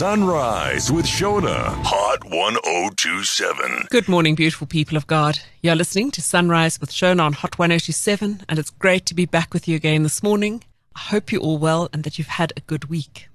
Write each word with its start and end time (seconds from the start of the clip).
Sunrise 0.00 0.90
with 0.90 1.04
Shona, 1.04 1.74
Hot 1.84 2.24
1027. 2.24 3.88
Good 3.90 4.08
morning, 4.08 4.34
beautiful 4.34 4.66
people 4.66 4.96
of 4.96 5.06
God. 5.06 5.40
You're 5.60 5.74
listening 5.74 6.10
to 6.12 6.22
Sunrise 6.22 6.80
with 6.80 6.90
Shona 6.90 7.20
on 7.20 7.34
Hot 7.34 7.58
1027, 7.58 8.46
and 8.48 8.58
it's 8.58 8.70
great 8.70 9.04
to 9.04 9.14
be 9.14 9.26
back 9.26 9.52
with 9.52 9.68
you 9.68 9.76
again 9.76 10.02
this 10.02 10.22
morning. 10.22 10.64
I 10.96 11.00
hope 11.00 11.30
you're 11.30 11.42
all 11.42 11.58
well 11.58 11.90
and 11.92 12.02
that 12.04 12.16
you've 12.16 12.28
had 12.28 12.54
a 12.56 12.62
good 12.62 12.86
week. 12.86 13.28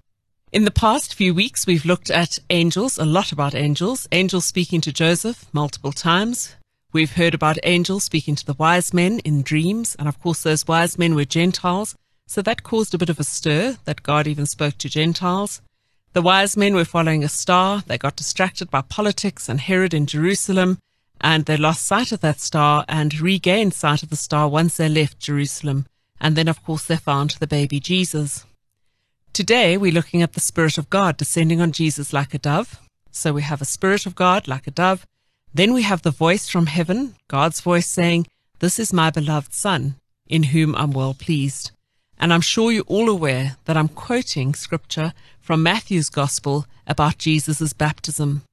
In 0.51 0.65
the 0.65 0.71
past 0.71 1.13
few 1.13 1.35
weeks, 1.35 1.67
we've 1.67 1.85
looked 1.85 2.09
at 2.09 2.39
angels, 2.49 2.97
a 2.97 3.05
lot 3.05 3.31
about 3.31 3.53
angels, 3.53 4.07
angels 4.11 4.45
speaking 4.45 4.81
to 4.81 4.91
Joseph 4.91 5.45
multiple 5.53 5.91
times. 5.91 6.55
We've 6.91 7.13
heard 7.13 7.35
about 7.35 7.59
angels 7.61 8.05
speaking 8.05 8.35
to 8.37 8.45
the 8.45 8.55
wise 8.57 8.91
men 8.91 9.19
in 9.19 9.43
dreams, 9.43 9.95
and 9.99 10.07
of 10.07 10.19
course, 10.19 10.41
those 10.41 10.67
wise 10.67 10.97
men 10.97 11.13
were 11.13 11.25
Gentiles, 11.25 11.93
so 12.25 12.41
that 12.41 12.63
caused 12.63 12.95
a 12.95 12.97
bit 12.97 13.09
of 13.09 13.19
a 13.19 13.23
stir 13.23 13.77
that 13.85 14.01
God 14.01 14.25
even 14.25 14.47
spoke 14.47 14.79
to 14.79 14.89
Gentiles. 14.89 15.61
The 16.15 16.21
wise 16.21 16.55
men 16.55 16.75
were 16.75 16.85
following 16.85 17.25
a 17.25 17.27
star. 17.27 17.83
They 17.87 17.97
got 17.97 18.15
distracted 18.15 18.71
by 18.71 18.83
politics 18.83 19.49
and 19.49 19.59
Herod 19.59 19.93
in 19.93 20.05
Jerusalem, 20.05 20.79
and 21.19 21.43
they 21.43 21.57
lost 21.57 21.85
sight 21.85 22.13
of 22.13 22.21
that 22.21 22.39
star 22.39 22.85
and 22.87 23.19
regained 23.19 23.73
sight 23.73 24.01
of 24.01 24.09
the 24.09 24.15
star 24.15 24.47
once 24.47 24.77
they 24.77 24.87
left 24.87 25.19
Jerusalem. 25.19 25.87
And 26.21 26.37
then, 26.37 26.47
of 26.47 26.63
course, 26.63 26.85
they 26.85 26.95
found 26.95 27.31
the 27.31 27.47
baby 27.47 27.81
Jesus. 27.81 28.45
Today, 29.33 29.75
we're 29.75 29.91
looking 29.91 30.21
at 30.21 30.31
the 30.31 30.39
Spirit 30.39 30.77
of 30.77 30.89
God 30.89 31.17
descending 31.17 31.59
on 31.59 31.73
Jesus 31.73 32.13
like 32.13 32.33
a 32.33 32.39
dove. 32.39 32.79
So 33.11 33.33
we 33.33 33.41
have 33.41 33.61
a 33.61 33.65
Spirit 33.65 34.05
of 34.05 34.15
God 34.15 34.47
like 34.47 34.67
a 34.67 34.71
dove. 34.71 35.05
Then 35.53 35.73
we 35.73 35.81
have 35.81 36.03
the 36.03 36.11
voice 36.11 36.47
from 36.47 36.67
heaven, 36.67 37.15
God's 37.27 37.59
voice 37.59 37.87
saying, 37.87 38.27
This 38.59 38.79
is 38.79 38.93
my 38.93 39.09
beloved 39.09 39.53
Son, 39.53 39.95
in 40.27 40.43
whom 40.43 40.75
I'm 40.75 40.91
well 40.91 41.13
pleased. 41.13 41.71
And 42.17 42.33
I'm 42.33 42.41
sure 42.41 42.71
you're 42.71 42.83
all 42.87 43.09
aware 43.09 43.57
that 43.65 43.77
I'm 43.77 43.87
quoting 43.87 44.53
scripture 44.53 45.13
from 45.39 45.63
Matthew's 45.63 46.09
gospel 46.09 46.65
about 46.87 47.17
Jesus' 47.17 47.73
baptism. 47.73 48.43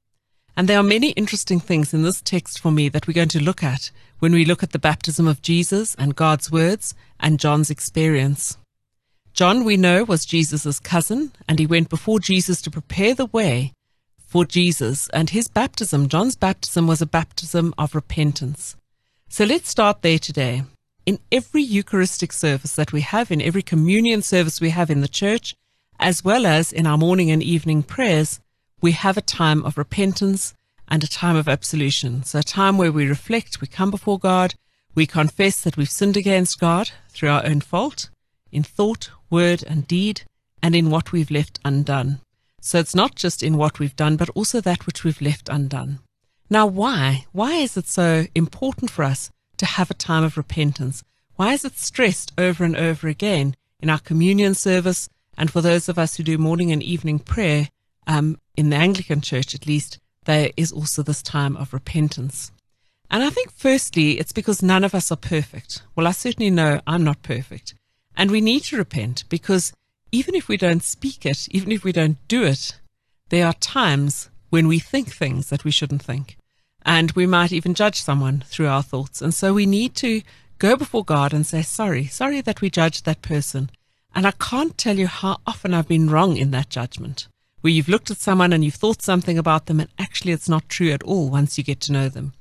And 0.55 0.67
there 0.67 0.77
are 0.77 0.83
many 0.83 1.11
interesting 1.11 1.59
things 1.59 1.93
in 1.93 2.03
this 2.03 2.21
text 2.21 2.59
for 2.59 2.71
me 2.71 2.89
that 2.89 3.07
we're 3.07 3.13
going 3.13 3.29
to 3.29 3.43
look 3.43 3.63
at 3.63 3.89
when 4.19 4.33
we 4.33 4.45
look 4.45 4.61
at 4.61 4.71
the 4.71 4.79
baptism 4.79 5.27
of 5.27 5.41
Jesus 5.41 5.95
and 5.95 6.15
God's 6.15 6.51
words 6.51 6.93
and 7.19 7.39
John's 7.39 7.71
experience. 7.71 8.57
John, 9.33 9.63
we 9.63 9.77
know, 9.77 10.03
was 10.03 10.25
Jesus' 10.25 10.79
cousin, 10.79 11.31
and 11.47 11.57
he 11.57 11.65
went 11.65 11.89
before 11.89 12.19
Jesus 12.19 12.61
to 12.61 12.71
prepare 12.71 13.15
the 13.15 13.25
way 13.25 13.73
for 14.19 14.45
Jesus. 14.45 15.09
And 15.09 15.31
his 15.31 15.47
baptism, 15.47 16.07
John's 16.07 16.35
baptism, 16.35 16.85
was 16.85 17.01
a 17.01 17.07
baptism 17.07 17.73
of 17.77 17.95
repentance. 17.95 18.75
So 19.29 19.45
let's 19.45 19.69
start 19.69 20.03
there 20.03 20.19
today 20.19 20.63
in 21.05 21.19
every 21.31 21.61
Eucharistic 21.61 22.31
service 22.31 22.75
that 22.75 22.93
we 22.93 23.01
have, 23.01 23.31
in 23.31 23.41
every 23.41 23.61
communion 23.61 24.21
service 24.21 24.61
we 24.61 24.69
have 24.69 24.89
in 24.89 25.01
the 25.01 25.07
church, 25.07 25.55
as 25.99 26.23
well 26.23 26.45
as 26.45 26.71
in 26.71 26.87
our 26.87 26.97
morning 26.97 27.29
and 27.29 27.43
evening 27.43 27.83
prayers, 27.83 28.39
we 28.81 28.91
have 28.91 29.17
a 29.17 29.21
time 29.21 29.63
of 29.65 29.77
repentance 29.77 30.53
and 30.87 31.03
a 31.03 31.07
time 31.07 31.35
of 31.35 31.47
absolution. 31.47 32.23
So 32.23 32.39
a 32.39 32.43
time 32.43 32.77
where 32.77 32.91
we 32.91 33.07
reflect, 33.07 33.61
we 33.61 33.67
come 33.67 33.91
before 33.91 34.19
God, 34.19 34.55
we 34.95 35.05
confess 35.05 35.61
that 35.61 35.77
we've 35.77 35.89
sinned 35.89 36.17
against 36.17 36.59
God 36.59 36.91
through 37.09 37.29
our 37.29 37.45
own 37.45 37.61
fault, 37.61 38.09
in 38.51 38.63
thought, 38.63 39.09
word, 39.29 39.63
and 39.65 39.87
deed, 39.87 40.21
and 40.61 40.75
in 40.75 40.89
what 40.89 41.11
we've 41.11 41.31
left 41.31 41.59
undone. 41.65 42.19
So 42.61 42.79
it's 42.79 42.95
not 42.95 43.15
just 43.15 43.43
in 43.43 43.57
what 43.57 43.79
we've 43.79 43.95
done, 43.95 44.15
but 44.15 44.29
also 44.29 44.61
that 44.61 44.85
which 44.85 45.03
we've 45.03 45.21
left 45.21 45.49
undone. 45.49 45.99
Now, 46.49 46.65
why? 46.65 47.25
Why 47.31 47.55
is 47.55 47.75
it 47.75 47.87
so 47.87 48.25
important 48.35 48.91
for 48.91 49.03
us 49.03 49.31
to 49.57 49.65
have 49.65 49.91
a 49.91 49.95
time 49.95 50.23
of 50.23 50.37
repentance? 50.37 51.03
Why 51.35 51.53
is 51.53 51.65
it 51.65 51.77
stressed 51.77 52.31
over 52.37 52.63
and 52.63 52.75
over 52.75 53.07
again 53.07 53.55
in 53.79 53.89
our 53.89 53.99
communion 53.99 54.53
service? 54.53 55.09
And 55.37 55.49
for 55.49 55.61
those 55.61 55.89
of 55.89 55.97
us 55.97 56.15
who 56.15 56.23
do 56.23 56.37
morning 56.37 56.71
and 56.71 56.83
evening 56.83 57.19
prayer, 57.19 57.69
um, 58.05 58.37
in 58.55 58.69
the 58.69 58.75
Anglican 58.75 59.21
Church 59.21 59.55
at 59.55 59.67
least, 59.67 59.99
there 60.25 60.51
is 60.55 60.71
also 60.71 61.01
this 61.01 61.21
time 61.21 61.57
of 61.57 61.73
repentance. 61.73 62.51
And 63.09 63.23
I 63.23 63.29
think 63.29 63.51
firstly, 63.51 64.19
it's 64.19 64.31
because 64.31 64.63
none 64.63 64.83
of 64.83 64.95
us 64.95 65.11
are 65.11 65.17
perfect. 65.17 65.83
Well, 65.95 66.07
I 66.07 66.11
certainly 66.11 66.49
know 66.49 66.81
I'm 66.87 67.03
not 67.03 67.23
perfect. 67.23 67.73
And 68.15 68.31
we 68.31 68.41
need 68.41 68.63
to 68.63 68.77
repent 68.77 69.23
because 69.29 69.73
even 70.11 70.35
if 70.35 70.47
we 70.47 70.57
don't 70.57 70.83
speak 70.83 71.25
it, 71.25 71.47
even 71.49 71.71
if 71.71 71.83
we 71.83 71.91
don't 71.91 72.17
do 72.27 72.43
it, 72.43 72.79
there 73.29 73.47
are 73.47 73.53
times 73.53 74.29
when 74.49 74.67
we 74.67 74.77
think 74.77 75.11
things 75.11 75.49
that 75.49 75.63
we 75.63 75.71
shouldn't 75.71 76.03
think 76.03 76.37
and 76.85 77.11
we 77.11 77.25
might 77.25 77.51
even 77.51 77.73
judge 77.73 78.01
someone 78.01 78.43
through 78.47 78.67
our 78.67 78.83
thoughts. 78.83 79.21
And 79.21 79.33
so 79.33 79.53
we 79.53 79.65
need 79.65 79.95
to 79.95 80.21
go 80.59 80.75
before 80.75 81.03
God 81.03 81.33
and 81.33 81.45
say, 81.45 81.61
sorry, 81.61 82.05
sorry 82.05 82.41
that 82.41 82.61
we 82.61 82.69
judged 82.69 83.05
that 83.05 83.21
person. 83.21 83.69
And 84.15 84.27
I 84.27 84.31
can't 84.31 84.77
tell 84.77 84.97
you 84.97 85.07
how 85.07 85.39
often 85.47 85.73
I've 85.73 85.87
been 85.87 86.09
wrong 86.09 86.37
in 86.37 86.51
that 86.51 86.69
judgment, 86.69 87.27
where 87.61 87.73
you've 87.73 87.89
looked 87.89 88.11
at 88.11 88.17
someone 88.17 88.53
and 88.53 88.63
you've 88.63 88.75
thought 88.75 89.01
something 89.01 89.37
about 89.37 89.65
them 89.65 89.79
and 89.79 89.89
actually 89.97 90.33
it's 90.33 90.49
not 90.49 90.69
true 90.69 90.91
at 90.91 91.03
all 91.03 91.29
once 91.29 91.57
you 91.57 91.63
get 91.63 91.79
to 91.81 91.91
know 91.91 92.09
them. 92.09 92.33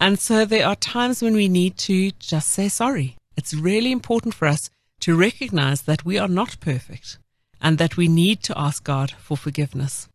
And 0.00 0.18
so 0.18 0.44
there 0.44 0.66
are 0.66 0.76
times 0.76 1.22
when 1.22 1.34
we 1.34 1.48
need 1.48 1.76
to 1.78 2.10
just 2.12 2.48
say 2.48 2.68
sorry. 2.68 3.16
It's 3.36 3.52
really 3.52 3.92
important 3.92 4.34
for 4.34 4.48
us 4.48 4.70
to 5.00 5.16
recognize 5.16 5.82
that 5.82 6.04
we 6.04 6.18
are 6.18 6.28
not 6.28 6.58
perfect 6.60 7.18
and 7.60 7.76
that 7.78 7.96
we 7.96 8.08
need 8.08 8.42
to 8.44 8.58
ask 8.58 8.82
God 8.82 9.10
for 9.12 9.36
forgiveness. 9.36 10.08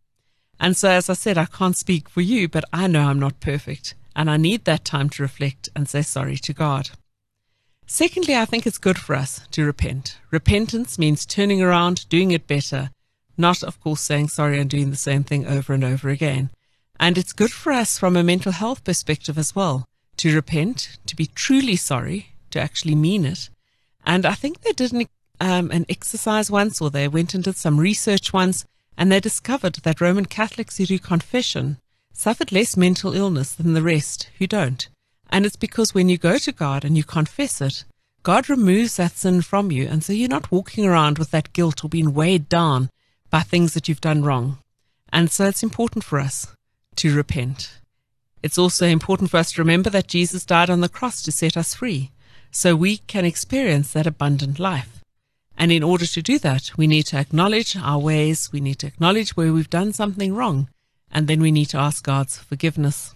And 0.60 0.76
so, 0.78 0.90
as 0.90 1.10
I 1.10 1.14
said, 1.14 1.38
I 1.38 1.46
can't 1.46 1.76
speak 1.76 2.10
for 2.10 2.22
you, 2.22 2.48
but 2.48 2.64
I 2.72 2.88
know 2.88 3.08
I'm 3.08 3.20
not 3.20 3.40
perfect, 3.40 3.96
and 4.16 4.30
I 4.30 4.38
need 4.38 4.66
that 4.66 4.86
time 4.86 5.10
to 5.12 5.24
reflect 5.24 5.70
and 5.76 5.88
say 5.90 6.02
sorry 6.02 6.38
to 6.38 6.54
God. 6.54 6.92
Secondly, 7.88 8.36
I 8.36 8.46
think 8.46 8.66
it's 8.66 8.78
good 8.78 8.98
for 8.98 9.16
us 9.16 9.42
to 9.52 9.66
repent. 9.66 10.18
Repentance 10.32 10.98
means 10.98 11.26
turning 11.26 11.62
around, 11.62 12.10
doing 12.10 12.32
it 12.32 12.48
better, 12.48 12.90
not, 13.38 13.64
of 13.64 13.80
course, 13.82 14.02
saying 14.02 14.30
sorry 14.30 14.60
and 14.60 14.70
doing 14.70 14.90
the 14.90 14.96
same 14.96 15.24
thing 15.24 15.46
over 15.46 15.74
and 15.74 15.84
over 15.84 16.10
again. 16.10 16.50
And 17.00 17.18
it's 17.18 17.34
good 17.34 17.52
for 17.52 17.72
us 17.72 18.00
from 18.00 18.16
a 18.16 18.24
mental 18.24 18.54
health 18.54 18.84
perspective 18.84 19.38
as 19.38 19.56
well 19.56 19.86
to 20.18 20.34
repent, 20.34 20.98
to 21.06 21.16
be 21.16 21.28
truly 21.28 21.76
sorry, 21.76 22.30
to 22.52 22.60
actually 22.60 22.96
mean 22.96 23.26
it. 23.26 23.50
And 24.06 24.26
I 24.26 24.34
think 24.34 24.62
they 24.62 24.72
did 24.72 24.94
an, 24.94 25.08
um, 25.42 25.72
an 25.72 25.86
exercise 25.90 26.50
once, 26.50 26.80
or 26.82 26.90
they 26.90 27.08
went 27.08 27.34
and 27.34 27.44
did 27.44 27.58
some 27.58 27.80
research 27.80 28.32
once 28.32 28.66
and 28.98 29.12
they 29.12 29.20
discovered 29.20 29.76
that 29.84 30.02
Roman 30.02 30.26
Catholics 30.26 30.78
who 30.78 30.86
do 30.86 31.00
confession 31.00 31.78
suffered 32.14 32.52
less 32.52 32.78
mental 32.78 33.14
illness 33.14 33.54
than 33.54 33.74
the 33.74 33.82
rest 33.82 34.30
who 34.40 34.48
don't. 34.48 34.88
And 35.30 35.46
it's 35.46 35.56
because 35.56 35.94
when 35.94 36.08
you 36.10 36.18
go 36.18 36.38
to 36.38 36.52
God 36.52 36.86
and 36.86 36.96
you 36.96 37.04
confess 37.04 37.60
it, 37.62 37.84
God 38.24 38.50
removes 38.50 38.96
that 38.98 39.18
sin 39.18 39.42
from 39.42 39.72
you. 39.72 39.88
And 39.88 40.04
so 40.04 40.14
you're 40.14 40.30
not 40.30 40.52
walking 40.52 40.86
around 40.86 41.20
with 41.20 41.32
that 41.32 41.54
guilt 41.54 41.84
or 41.84 41.90
being 41.90 42.14
weighed 42.14 42.50
down 42.50 42.90
by 43.30 43.42
things 43.42 43.74
that 43.74 43.88
you've 43.88 44.02
done 44.02 44.24
wrong. 44.24 44.60
And 45.12 45.30
so 45.30 45.46
it's 45.46 45.64
important 45.64 46.04
for 46.04 46.20
us 46.20 46.48
to 46.96 47.16
repent. 47.16 47.80
It's 48.42 48.58
also 48.58 48.86
important 48.88 49.32
for 49.32 49.38
us 49.38 49.52
to 49.54 49.62
remember 49.62 49.90
that 49.90 50.08
Jesus 50.08 50.46
died 50.46 50.70
on 50.70 50.82
the 50.82 50.90
cross 50.90 51.22
to 51.24 51.32
set 51.32 51.58
us 51.58 51.74
free 51.74 52.12
so 52.52 52.76
we 52.76 52.98
can 52.98 53.26
experience 53.26 53.92
that 53.92 54.08
abundant 54.08 54.60
life. 54.60 55.02
And 55.58 55.72
in 55.72 55.84
order 55.84 56.06
to 56.06 56.22
do 56.22 56.38
that, 56.40 56.72
we 56.78 56.88
need 56.88 57.04
to 57.08 57.18
acknowledge 57.18 57.76
our 57.78 58.00
ways. 58.00 58.52
We 58.52 58.60
need 58.60 58.80
to 58.80 58.88
acknowledge 58.88 59.38
where 59.38 59.54
we've 59.54 59.70
done 59.70 59.94
something 59.94 60.34
wrong. 60.34 60.70
And 61.12 61.28
then 61.28 61.42
we 61.42 61.52
need 61.52 61.68
to 61.68 61.78
ask 61.78 62.04
God's 62.04 62.38
forgiveness. 62.38 63.16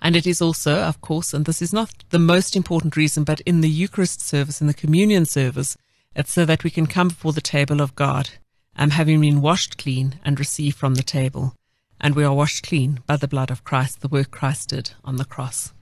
And 0.00 0.16
it 0.16 0.26
is 0.26 0.42
also, 0.42 0.76
of 0.82 1.00
course, 1.00 1.32
and 1.32 1.44
this 1.44 1.62
is 1.62 1.72
not 1.72 1.90
the 2.10 2.18
most 2.18 2.56
important 2.56 2.96
reason, 2.96 3.24
but 3.24 3.40
in 3.42 3.60
the 3.60 3.70
Eucharist 3.70 4.20
service, 4.20 4.60
in 4.60 4.66
the 4.66 4.74
communion 4.74 5.26
service, 5.26 5.76
it's 6.14 6.32
so 6.32 6.44
that 6.44 6.64
we 6.64 6.70
can 6.70 6.86
come 6.86 7.08
before 7.08 7.32
the 7.32 7.40
table 7.40 7.80
of 7.80 7.94
God, 7.94 8.30
um, 8.76 8.90
having 8.90 9.20
been 9.20 9.40
washed 9.40 9.78
clean 9.78 10.18
and 10.24 10.38
received 10.38 10.76
from 10.76 10.96
the 10.96 11.02
table. 11.02 11.54
And 12.00 12.16
we 12.16 12.24
are 12.24 12.34
washed 12.34 12.64
clean 12.64 13.00
by 13.06 13.16
the 13.16 13.28
blood 13.28 13.50
of 13.50 13.64
Christ, 13.64 14.00
the 14.00 14.08
work 14.08 14.32
Christ 14.32 14.70
did 14.70 14.90
on 15.04 15.16
the 15.16 15.24
cross. 15.24 15.72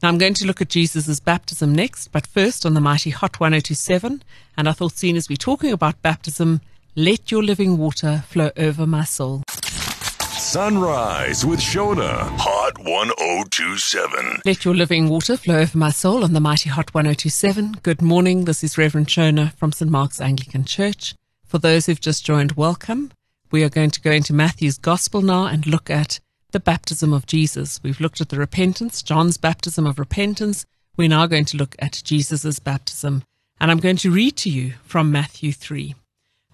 Now 0.00 0.10
I'm 0.10 0.18
going 0.18 0.34
to 0.34 0.46
look 0.46 0.60
at 0.60 0.68
Jesus' 0.68 1.18
baptism 1.18 1.74
next, 1.74 2.12
but 2.12 2.24
first 2.24 2.64
on 2.64 2.74
the 2.74 2.80
mighty 2.80 3.10
Hot 3.10 3.40
1027. 3.40 4.22
And 4.56 4.68
I 4.68 4.72
thought, 4.72 4.92
seeing 4.92 5.16
as 5.16 5.28
we're 5.28 5.34
talking 5.34 5.72
about 5.72 6.00
baptism, 6.02 6.60
let 6.94 7.32
your 7.32 7.42
living 7.42 7.78
water 7.78 8.22
flow 8.28 8.52
over 8.56 8.86
my 8.86 9.02
soul. 9.02 9.42
Sunrise 9.50 11.44
with 11.44 11.58
Shona, 11.58 12.28
Hot 12.38 12.78
1027. 12.78 14.42
Let 14.44 14.64
your 14.64 14.76
living 14.76 15.08
water 15.08 15.36
flow 15.36 15.58
over 15.58 15.76
my 15.76 15.90
soul 15.90 16.22
on 16.22 16.32
the 16.32 16.38
mighty 16.38 16.70
Hot 16.70 16.94
1027. 16.94 17.78
Good 17.82 18.00
morning. 18.00 18.44
This 18.44 18.62
is 18.62 18.78
Reverend 18.78 19.08
Shona 19.08 19.52
from 19.54 19.72
St. 19.72 19.90
Mark's 19.90 20.20
Anglican 20.20 20.64
Church. 20.64 21.16
For 21.44 21.58
those 21.58 21.86
who've 21.86 22.00
just 22.00 22.24
joined, 22.24 22.52
welcome. 22.52 23.10
We 23.50 23.64
are 23.64 23.68
going 23.68 23.90
to 23.90 24.00
go 24.00 24.12
into 24.12 24.32
Matthew's 24.32 24.78
Gospel 24.78 25.22
now 25.22 25.46
and 25.46 25.66
look 25.66 25.90
at 25.90 26.20
the 26.50 26.60
baptism 26.60 27.12
of 27.12 27.26
Jesus. 27.26 27.80
We've 27.82 28.00
looked 28.00 28.20
at 28.20 28.30
the 28.30 28.38
repentance, 28.38 29.02
John's 29.02 29.36
baptism 29.36 29.86
of 29.86 29.98
repentance. 29.98 30.64
We're 30.96 31.08
now 31.08 31.26
going 31.26 31.44
to 31.46 31.56
look 31.56 31.76
at 31.78 32.02
Jesus' 32.04 32.58
baptism. 32.58 33.22
And 33.60 33.70
I'm 33.70 33.80
going 33.80 33.96
to 33.98 34.10
read 34.10 34.36
to 34.38 34.50
you 34.50 34.74
from 34.84 35.12
Matthew 35.12 35.52
3. 35.52 35.94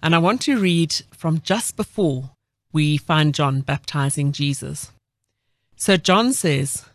And 0.03 0.13
I 0.13 0.17
want 0.17 0.41
to 0.41 0.59
read 0.59 0.93
from 1.11 1.41
just 1.41 1.75
before 1.77 2.31
we 2.73 2.97
find 2.97 3.33
John 3.33 3.61
baptizing 3.61 4.31
Jesus. 4.31 4.91
So 5.77 5.97
John 5.97 6.33
says, 6.33 6.85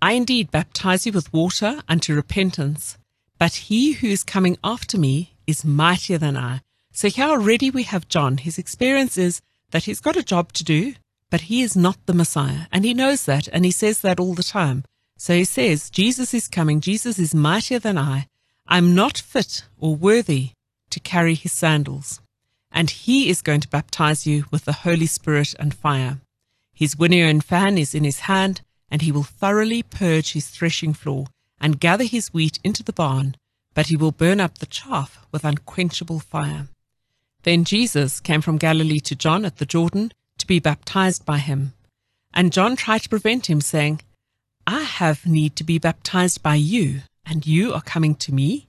I 0.00 0.12
indeed 0.12 0.50
baptize 0.50 1.04
you 1.04 1.12
with 1.12 1.32
water 1.32 1.82
unto 1.88 2.14
repentance, 2.14 2.96
but 3.38 3.54
he 3.54 3.92
who 3.92 4.06
is 4.06 4.24
coming 4.24 4.56
after 4.64 4.98
me 4.98 5.34
is 5.46 5.64
mightier 5.64 6.18
than 6.18 6.36
I. 6.36 6.62
So 6.92 7.08
here 7.08 7.26
already 7.26 7.70
we 7.70 7.82
have 7.82 8.08
John. 8.08 8.38
His 8.38 8.58
experience 8.58 9.18
is 9.18 9.42
that 9.70 9.84
he's 9.84 10.00
got 10.00 10.16
a 10.16 10.22
job 10.22 10.52
to 10.54 10.64
do, 10.64 10.94
but 11.30 11.42
he 11.42 11.62
is 11.62 11.76
not 11.76 11.98
the 12.06 12.14
Messiah. 12.14 12.66
And 12.70 12.84
he 12.84 12.94
knows 12.94 13.24
that, 13.24 13.48
and 13.48 13.64
he 13.64 13.70
says 13.70 14.00
that 14.00 14.20
all 14.20 14.34
the 14.34 14.42
time. 14.42 14.84
So 15.18 15.34
he 15.34 15.44
says, 15.44 15.90
Jesus 15.90 16.34
is 16.34 16.48
coming. 16.48 16.80
Jesus 16.80 17.18
is 17.18 17.34
mightier 17.34 17.78
than 17.78 17.98
I. 17.98 18.26
I'm 18.66 18.94
not 18.94 19.18
fit 19.18 19.64
or 19.78 19.94
worthy 19.94 20.50
to 20.90 21.00
carry 21.00 21.34
his 21.34 21.52
sandals. 21.52 22.20
And 22.70 22.90
he 22.90 23.30
is 23.30 23.42
going 23.42 23.60
to 23.60 23.68
baptize 23.68 24.26
you 24.26 24.44
with 24.50 24.64
the 24.64 24.72
Holy 24.84 25.06
Spirit 25.06 25.54
and 25.58 25.74
fire. 25.74 26.20
His 26.74 26.98
winnowing 26.98 27.40
fan 27.40 27.78
is 27.78 27.94
in 27.94 28.04
his 28.04 28.20
hand, 28.20 28.60
and 28.90 29.02
he 29.02 29.10
will 29.10 29.22
thoroughly 29.22 29.82
purge 29.82 30.32
his 30.32 30.48
threshing 30.48 30.92
floor 30.92 31.26
and 31.60 31.80
gather 31.80 32.04
his 32.04 32.34
wheat 32.34 32.58
into 32.62 32.82
the 32.82 32.92
barn, 32.92 33.36
but 33.72 33.86
he 33.86 33.96
will 33.96 34.12
burn 34.12 34.40
up 34.40 34.58
the 34.58 34.66
chaff 34.66 35.26
with 35.32 35.44
unquenchable 35.44 36.20
fire. 36.20 36.68
Then 37.44 37.64
Jesus 37.64 38.20
came 38.20 38.42
from 38.42 38.58
Galilee 38.58 39.00
to 39.00 39.14
John 39.14 39.44
at 39.44 39.56
the 39.56 39.66
Jordan 39.66 40.12
to 40.46 40.54
be 40.54 40.60
baptized 40.60 41.26
by 41.26 41.38
him. 41.38 41.72
And 42.32 42.52
John 42.52 42.76
tried 42.76 43.02
to 43.02 43.08
prevent 43.08 43.50
him, 43.50 43.60
saying, 43.60 44.00
I 44.64 44.82
have 44.82 45.26
need 45.26 45.56
to 45.56 45.64
be 45.64 45.78
baptized 45.78 46.40
by 46.40 46.54
you, 46.54 47.00
and 47.24 47.44
you 47.44 47.72
are 47.74 47.82
coming 47.82 48.14
to 48.16 48.32
me? 48.32 48.68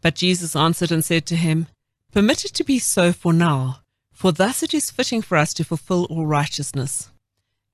But 0.00 0.14
Jesus 0.14 0.54
answered 0.54 0.92
and 0.92 1.04
said 1.04 1.26
to 1.26 1.36
him, 1.36 1.66
Permit 2.12 2.44
it 2.44 2.54
to 2.54 2.64
be 2.64 2.78
so 2.78 3.12
for 3.12 3.32
now, 3.32 3.80
for 4.12 4.30
thus 4.30 4.62
it 4.62 4.72
is 4.72 4.92
fitting 4.92 5.20
for 5.20 5.36
us 5.36 5.52
to 5.54 5.64
fulfill 5.64 6.04
all 6.04 6.24
righteousness. 6.24 7.10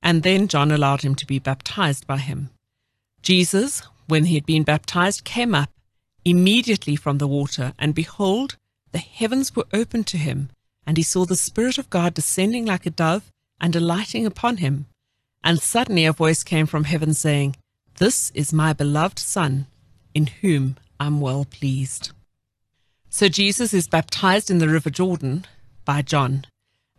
And 0.02 0.22
then 0.22 0.48
John 0.48 0.70
allowed 0.70 1.02
him 1.02 1.14
to 1.16 1.26
be 1.26 1.38
baptized 1.38 2.06
by 2.06 2.18
him. 2.18 2.48
Jesus, 3.20 3.82
when 4.08 4.24
he 4.24 4.36
had 4.36 4.46
been 4.46 4.62
baptized, 4.62 5.24
came 5.24 5.54
up 5.54 5.70
immediately 6.24 6.96
from 6.96 7.18
the 7.18 7.28
water, 7.28 7.74
and 7.78 7.94
behold, 7.94 8.56
the 8.92 8.98
heavens 8.98 9.54
were 9.54 9.66
opened 9.74 10.06
to 10.06 10.16
him, 10.16 10.48
and 10.86 10.96
he 10.96 11.02
saw 11.02 11.26
the 11.26 11.36
Spirit 11.36 11.76
of 11.76 11.90
God 11.90 12.14
descending 12.14 12.64
like 12.64 12.86
a 12.86 12.90
dove 12.90 13.30
and 13.60 13.74
alighting 13.74 14.26
upon 14.26 14.58
him. 14.58 14.86
And 15.42 15.60
suddenly 15.60 16.04
a 16.04 16.12
voice 16.12 16.42
came 16.42 16.66
from 16.66 16.84
heaven 16.84 17.14
saying, 17.14 17.56
This 17.98 18.30
is 18.34 18.52
my 18.52 18.72
beloved 18.72 19.18
Son, 19.18 19.66
in 20.14 20.26
whom 20.26 20.76
I'm 20.98 21.20
well 21.20 21.44
pleased. 21.44 22.12
So 23.10 23.28
Jesus 23.28 23.74
is 23.74 23.86
baptized 23.86 24.50
in 24.50 24.58
the 24.58 24.68
River 24.68 24.90
Jordan 24.90 25.46
by 25.84 26.02
John. 26.02 26.46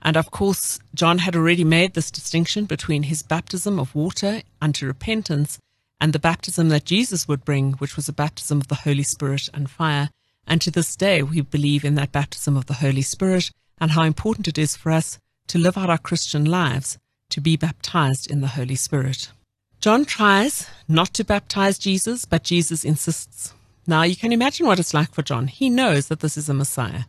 And 0.01 0.15
of 0.15 0.29
course, 0.29 0.79
John 0.93 1.17
had 1.17 1.35
already 1.35 1.63
made 1.63 1.93
this 1.93 2.11
distinction 2.11 2.65
between 2.65 3.03
his 3.03 3.23
baptism 3.23 3.79
of 3.79 3.95
water 3.95 4.43
unto 4.61 4.85
repentance 4.85 5.57
and 5.99 6.13
the 6.13 6.19
baptism 6.19 6.69
that 6.69 6.85
Jesus 6.85 7.27
would 7.27 7.43
bring, 7.43 7.73
which 7.73 7.95
was 7.95 8.07
a 8.07 8.13
baptism 8.13 8.61
of 8.61 8.67
the 8.67 8.75
Holy 8.75 9.03
Spirit 9.03 9.49
and 9.53 9.69
fire. 9.69 10.09
And 10.45 10.61
to 10.61 10.69
this 10.69 10.95
day, 10.95 11.23
we 11.23 11.41
believe 11.41 11.83
in 11.83 11.95
that 11.95 12.11
baptism 12.11 12.55
of 12.55 12.67
the 12.67 12.75
Holy 12.75 13.01
Spirit 13.01 13.51
and 13.79 13.91
how 13.91 14.03
important 14.03 14.47
it 14.47 14.57
is 14.57 14.75
for 14.75 14.91
us 14.91 15.17
to 15.47 15.57
live 15.57 15.77
out 15.77 15.89
our 15.89 15.97
Christian 15.97 16.45
lives 16.45 16.97
to 17.29 17.41
be 17.41 17.57
baptized 17.57 18.29
in 18.29 18.41
the 18.41 18.47
Holy 18.47 18.75
Spirit. 18.75 19.31
John 19.79 20.05
tries 20.05 20.67
not 20.87 21.13
to 21.13 21.23
baptize 21.23 21.77
Jesus, 21.77 22.25
but 22.25 22.43
Jesus 22.43 22.83
insists. 22.83 23.53
Now, 23.87 24.03
you 24.03 24.15
can 24.15 24.31
imagine 24.31 24.65
what 24.65 24.79
it's 24.79 24.93
like 24.93 25.13
for 25.13 25.21
John. 25.21 25.47
He 25.47 25.69
knows 25.69 26.07
that 26.07 26.21
this 26.21 26.37
is 26.37 26.49
a 26.49 26.53
Messiah. 26.53 27.03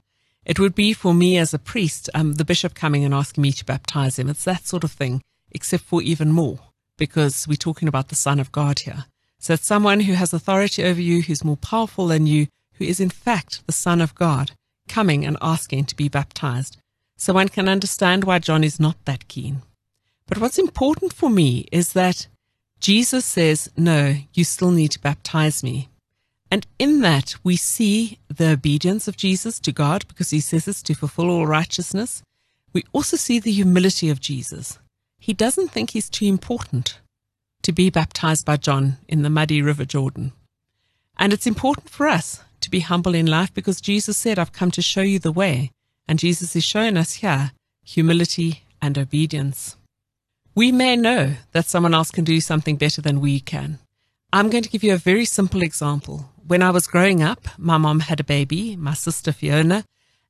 It 0.45 0.61
would 0.61 0.75
be 0.75 0.93
for 0.93 1.15
me 1.15 1.39
as 1.39 1.55
a 1.55 1.59
priest, 1.59 2.11
um, 2.15 2.35
the 2.35 2.45
bishop 2.45 2.75
coming 2.75 3.05
and 3.05 3.15
asking 3.15 3.43
me 3.43 3.53
to 3.53 3.65
baptize 3.65 4.19
him. 4.19 4.29
It's 4.29 4.45
that 4.45 4.67
sort 4.67 4.85
of 4.85 4.93
thing, 4.93 5.23
except 5.51 5.85
for 5.85 6.03
even 6.03 6.33
more, 6.33 6.59
because 6.99 7.49
we're 7.49 7.57
talking 7.57 7.89
about 7.89 8.09
the 8.09 8.15
Son 8.15 8.39
of 8.39 8.53
God 8.53 8.81
here. 8.81 9.07
So 9.39 9.55
it's 9.55 9.67
someone 9.67 10.01
who 10.01 10.13
has 10.15 10.33
authority 10.33 10.85
over 10.85 11.01
you, 11.01 11.23
who's 11.23 11.45
more 11.45 11.57
powerful 11.57 12.07
than 12.07 12.27
you, 12.27 12.47
who 12.75 12.85
is 12.85 13.01
in 13.01 13.11
fact 13.11 13.67
the 13.67 13.73
Son 13.73 14.01
of 14.01 14.15
God, 14.15 14.53
coming 14.89 15.25
and 15.25 15.37
asking 15.41 15.87
to 15.87 15.97
be 15.97 16.09
baptized. 16.09 16.77
So 17.17 17.33
one 17.33 17.49
can 17.49 17.69
understand 17.69 18.25
why 18.25 18.39
John 18.39 18.63
is 18.63 18.79
not 18.79 18.97
that 19.05 19.29
keen. 19.29 19.63
But 20.27 20.39
what's 20.39 20.59
important 20.59 21.13
for 21.13 21.31
me 21.31 21.67
is 21.73 21.93
that 21.93 22.27
Jesus 22.81 23.25
says, 23.25 23.71
no, 23.77 24.17
you 24.35 24.45
still 24.45 24.71
need 24.71 24.91
to 24.93 25.01
baptize 25.01 25.63
me. 25.63 25.89
And 26.51 26.67
in 26.79 27.01
that, 27.01 27.35
we 27.43 27.57
see 27.57 28.19
the 28.29 28.51
obedience 28.51 29.09
of 29.09 29.17
Jesus 29.17 29.59
to 29.61 29.73
God 29.73 30.07
because 30.09 30.31
he 30.31 30.41
says 30.41 30.69
it's 30.69 30.83
to 30.83 30.95
fulfill 30.95 31.31
all 31.31 31.47
righteousness. 31.47 32.23
We 32.73 32.85
also 32.93 33.17
see 33.17 33.41
the 33.41 33.53
humility 33.53 34.11
of 34.11 34.21
Jesus. 34.21 34.79
He 35.19 35.33
doesn't 35.33 35.71
think 35.71 35.91
he's 35.91 36.11
too 36.11 36.27
important 36.27 37.01
to 37.63 37.73
be 37.73 37.91
baptized 37.91 38.47
by 38.47 38.59
John 38.59 38.99
in 39.09 39.23
the 39.23 39.31
muddy 39.31 39.61
river 39.63 39.85
Jordan. 39.85 40.33
And 41.19 41.33
it's 41.33 41.47
important 41.47 41.89
for 41.89 42.07
us 42.07 42.43
to 42.61 42.71
be 42.71 42.81
humble 42.81 43.15
in 43.15 43.27
life 43.27 43.53
because 43.53 43.81
Jesus 43.81 44.17
said, 44.17 44.39
I've 44.39 44.53
come 44.53 44.71
to 44.73 44.83
show 44.83 45.01
you 45.01 45.19
the 45.19 45.33
way. 45.33 45.73
And 46.09 46.19
Jesus 46.19 46.55
is 46.55 46.65
showing 46.65 46.97
us 46.97 47.15
here 47.15 47.53
humility 47.85 48.65
and 48.81 48.99
obedience. 48.99 49.77
We 50.55 50.73
may 50.73 50.97
know 50.97 51.35
that 51.53 51.67
someone 51.67 51.95
else 51.95 52.11
can 52.11 52.25
do 52.25 52.41
something 52.41 52.77
better 52.77 53.03
than 53.03 53.21
we 53.21 53.41
can. 53.41 53.79
I'm 54.33 54.51
going 54.51 54.63
to 54.63 54.71
give 54.71 54.83
you 54.83 54.95
a 54.95 54.99
very 54.99 55.25
simple 55.25 55.63
example. 55.63 56.31
When 56.47 56.63
I 56.63 56.71
was 56.71 56.87
growing 56.87 57.23
up, 57.23 57.47
my 57.59 57.77
mom 57.77 58.01
had 58.01 58.21
a 58.21 58.25
baby, 58.25 58.77
my 58.77 58.95
sister 58.95 59.33
Fiona, 59.33 59.85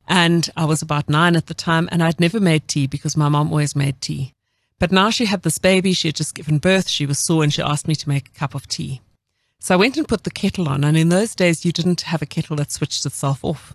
and 0.08 0.48
I 0.56 0.64
was 0.64 0.82
about 0.82 1.08
nine 1.08 1.36
at 1.36 1.46
the 1.46 1.54
time, 1.54 1.88
and 1.90 2.02
I'd 2.02 2.20
never 2.20 2.40
made 2.40 2.68
tea 2.68 2.86
because 2.86 3.16
my 3.16 3.28
mom 3.28 3.48
always 3.48 3.74
made 3.74 4.00
tea. 4.00 4.32
But 4.78 4.92
now 4.92 5.10
she 5.10 5.24
had 5.24 5.42
this 5.42 5.58
baby, 5.58 5.92
she 5.92 6.08
had 6.08 6.16
just 6.16 6.34
given 6.34 6.58
birth, 6.58 6.88
she 6.88 7.06
was 7.06 7.24
sore, 7.24 7.42
and 7.42 7.52
she 7.52 7.62
asked 7.62 7.88
me 7.88 7.94
to 7.94 8.08
make 8.08 8.28
a 8.28 8.38
cup 8.38 8.54
of 8.54 8.68
tea. 8.68 9.00
So 9.58 9.74
I 9.74 9.78
went 9.78 9.96
and 9.96 10.06
put 10.06 10.24
the 10.24 10.30
kettle 10.30 10.68
on, 10.68 10.84
and 10.84 10.96
in 10.96 11.08
those 11.08 11.34
days 11.34 11.64
you 11.64 11.72
didn't 11.72 12.02
have 12.02 12.22
a 12.22 12.26
kettle 12.26 12.56
that 12.56 12.70
switched 12.70 13.06
itself 13.06 13.44
off. 13.44 13.74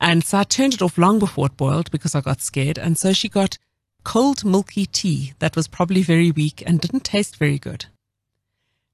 And 0.00 0.24
so 0.24 0.38
I 0.38 0.44
turned 0.44 0.74
it 0.74 0.82
off 0.82 0.96
long 0.96 1.18
before 1.18 1.46
it 1.46 1.56
boiled 1.56 1.90
because 1.90 2.14
I 2.14 2.20
got 2.20 2.40
scared. 2.40 2.78
And 2.78 2.96
so 2.96 3.12
she 3.12 3.28
got 3.28 3.58
cold 4.02 4.44
milky 4.44 4.86
tea 4.86 5.34
that 5.40 5.56
was 5.56 5.68
probably 5.68 6.02
very 6.02 6.30
weak 6.30 6.62
and 6.66 6.80
didn't 6.80 7.04
taste 7.04 7.36
very 7.36 7.58
good. 7.58 7.86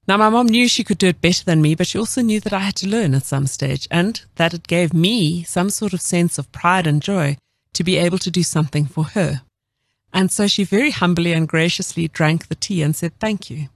Now 0.07 0.17
my 0.17 0.29
mom 0.29 0.47
knew 0.47 0.67
she 0.67 0.83
could 0.83 0.97
do 0.97 1.07
it 1.07 1.21
better 1.21 1.43
than 1.43 1.61
me, 1.61 1.75
but 1.75 1.87
she 1.87 1.97
also 1.97 2.21
knew 2.21 2.39
that 2.41 2.53
I 2.53 2.59
had 2.59 2.75
to 2.77 2.87
learn 2.87 3.13
at 3.13 3.25
some 3.25 3.47
stage 3.47 3.87
and 3.91 4.21
that 4.35 4.53
it 4.53 4.67
gave 4.67 4.93
me 4.93 5.43
some 5.43 5.69
sort 5.69 5.93
of 5.93 6.01
sense 6.01 6.37
of 6.37 6.51
pride 6.51 6.87
and 6.87 7.01
joy 7.01 7.37
to 7.73 7.83
be 7.83 7.97
able 7.97 8.17
to 8.19 8.31
do 8.31 8.43
something 8.43 8.85
for 8.85 9.03
her. 9.03 9.41
And 10.13 10.31
so 10.31 10.47
she 10.47 10.63
very 10.63 10.91
humbly 10.91 11.33
and 11.33 11.47
graciously 11.47 12.07
drank 12.07 12.47
the 12.47 12.55
tea 12.55 12.81
and 12.81 12.95
said, 12.95 13.19
thank 13.19 13.49
you. 13.49 13.67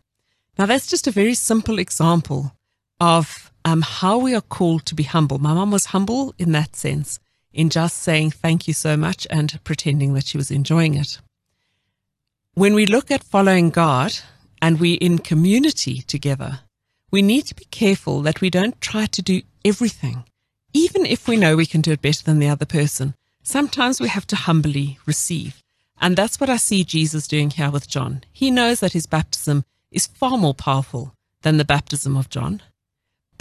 Now 0.57 0.65
that's 0.65 0.87
just 0.87 1.07
a 1.07 1.11
very 1.11 1.33
simple 1.33 1.79
example 1.79 2.53
of 3.01 3.51
um, 3.65 3.81
how 3.81 4.19
we 4.19 4.35
are 4.35 4.41
called 4.41 4.85
to 4.85 4.95
be 4.95 5.03
humble. 5.03 5.39
My 5.39 5.55
mom 5.55 5.71
was 5.71 5.87
humble 5.87 6.35
in 6.37 6.51
that 6.51 6.75
sense, 6.75 7.19
in 7.51 7.71
just 7.71 7.97
saying 7.97 8.31
thank 8.31 8.67
you 8.67 8.75
so 8.75 8.95
much 8.95 9.25
and 9.31 9.59
pretending 9.63 10.13
that 10.13 10.27
she 10.27 10.37
was 10.37 10.51
enjoying 10.51 10.93
it. 10.93 11.19
When 12.53 12.75
we 12.75 12.85
look 12.85 13.09
at 13.09 13.23
following 13.23 13.71
God 13.71 14.19
and 14.61 14.79
we're 14.79 14.99
in 15.01 15.17
community 15.17 16.03
together, 16.03 16.59
we 17.09 17.23
need 17.23 17.47
to 17.47 17.55
be 17.55 17.65
careful 17.65 18.21
that 18.21 18.39
we 18.39 18.51
don't 18.51 18.79
try 18.79 19.07
to 19.07 19.21
do 19.21 19.41
everything, 19.65 20.23
even 20.73 21.03
if 21.05 21.27
we 21.27 21.37
know 21.37 21.55
we 21.55 21.65
can 21.65 21.81
do 21.81 21.91
it 21.91 22.03
better 22.03 22.23
than 22.23 22.37
the 22.37 22.49
other 22.49 22.67
person. 22.67 23.15
Sometimes 23.41 23.99
we 23.99 24.09
have 24.09 24.27
to 24.27 24.35
humbly 24.35 24.99
receive. 25.07 25.63
And 25.99 26.15
that's 26.15 26.39
what 26.39 26.51
I 26.51 26.57
see 26.57 26.83
Jesus 26.83 27.27
doing 27.27 27.49
here 27.49 27.71
with 27.71 27.87
John. 27.87 28.23
He 28.31 28.51
knows 28.51 28.79
that 28.79 28.93
his 28.93 29.07
baptism 29.07 29.65
is 29.91 30.07
far 30.07 30.37
more 30.37 30.53
powerful 30.53 31.15
than 31.41 31.57
the 31.57 31.65
baptism 31.65 32.15
of 32.15 32.29
John 32.29 32.61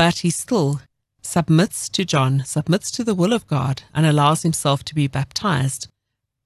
but 0.01 0.21
he 0.21 0.31
still 0.31 0.81
submits 1.21 1.87
to 1.87 2.07
John, 2.07 2.43
submits 2.47 2.91
to 2.93 3.05
the 3.05 3.15
will 3.15 3.35
of 3.35 3.47
God, 3.47 3.83
and 3.93 4.07
allows 4.07 4.41
himself 4.45 4.83
to 4.85 4.95
be 4.95 5.07
baptized 5.07 5.89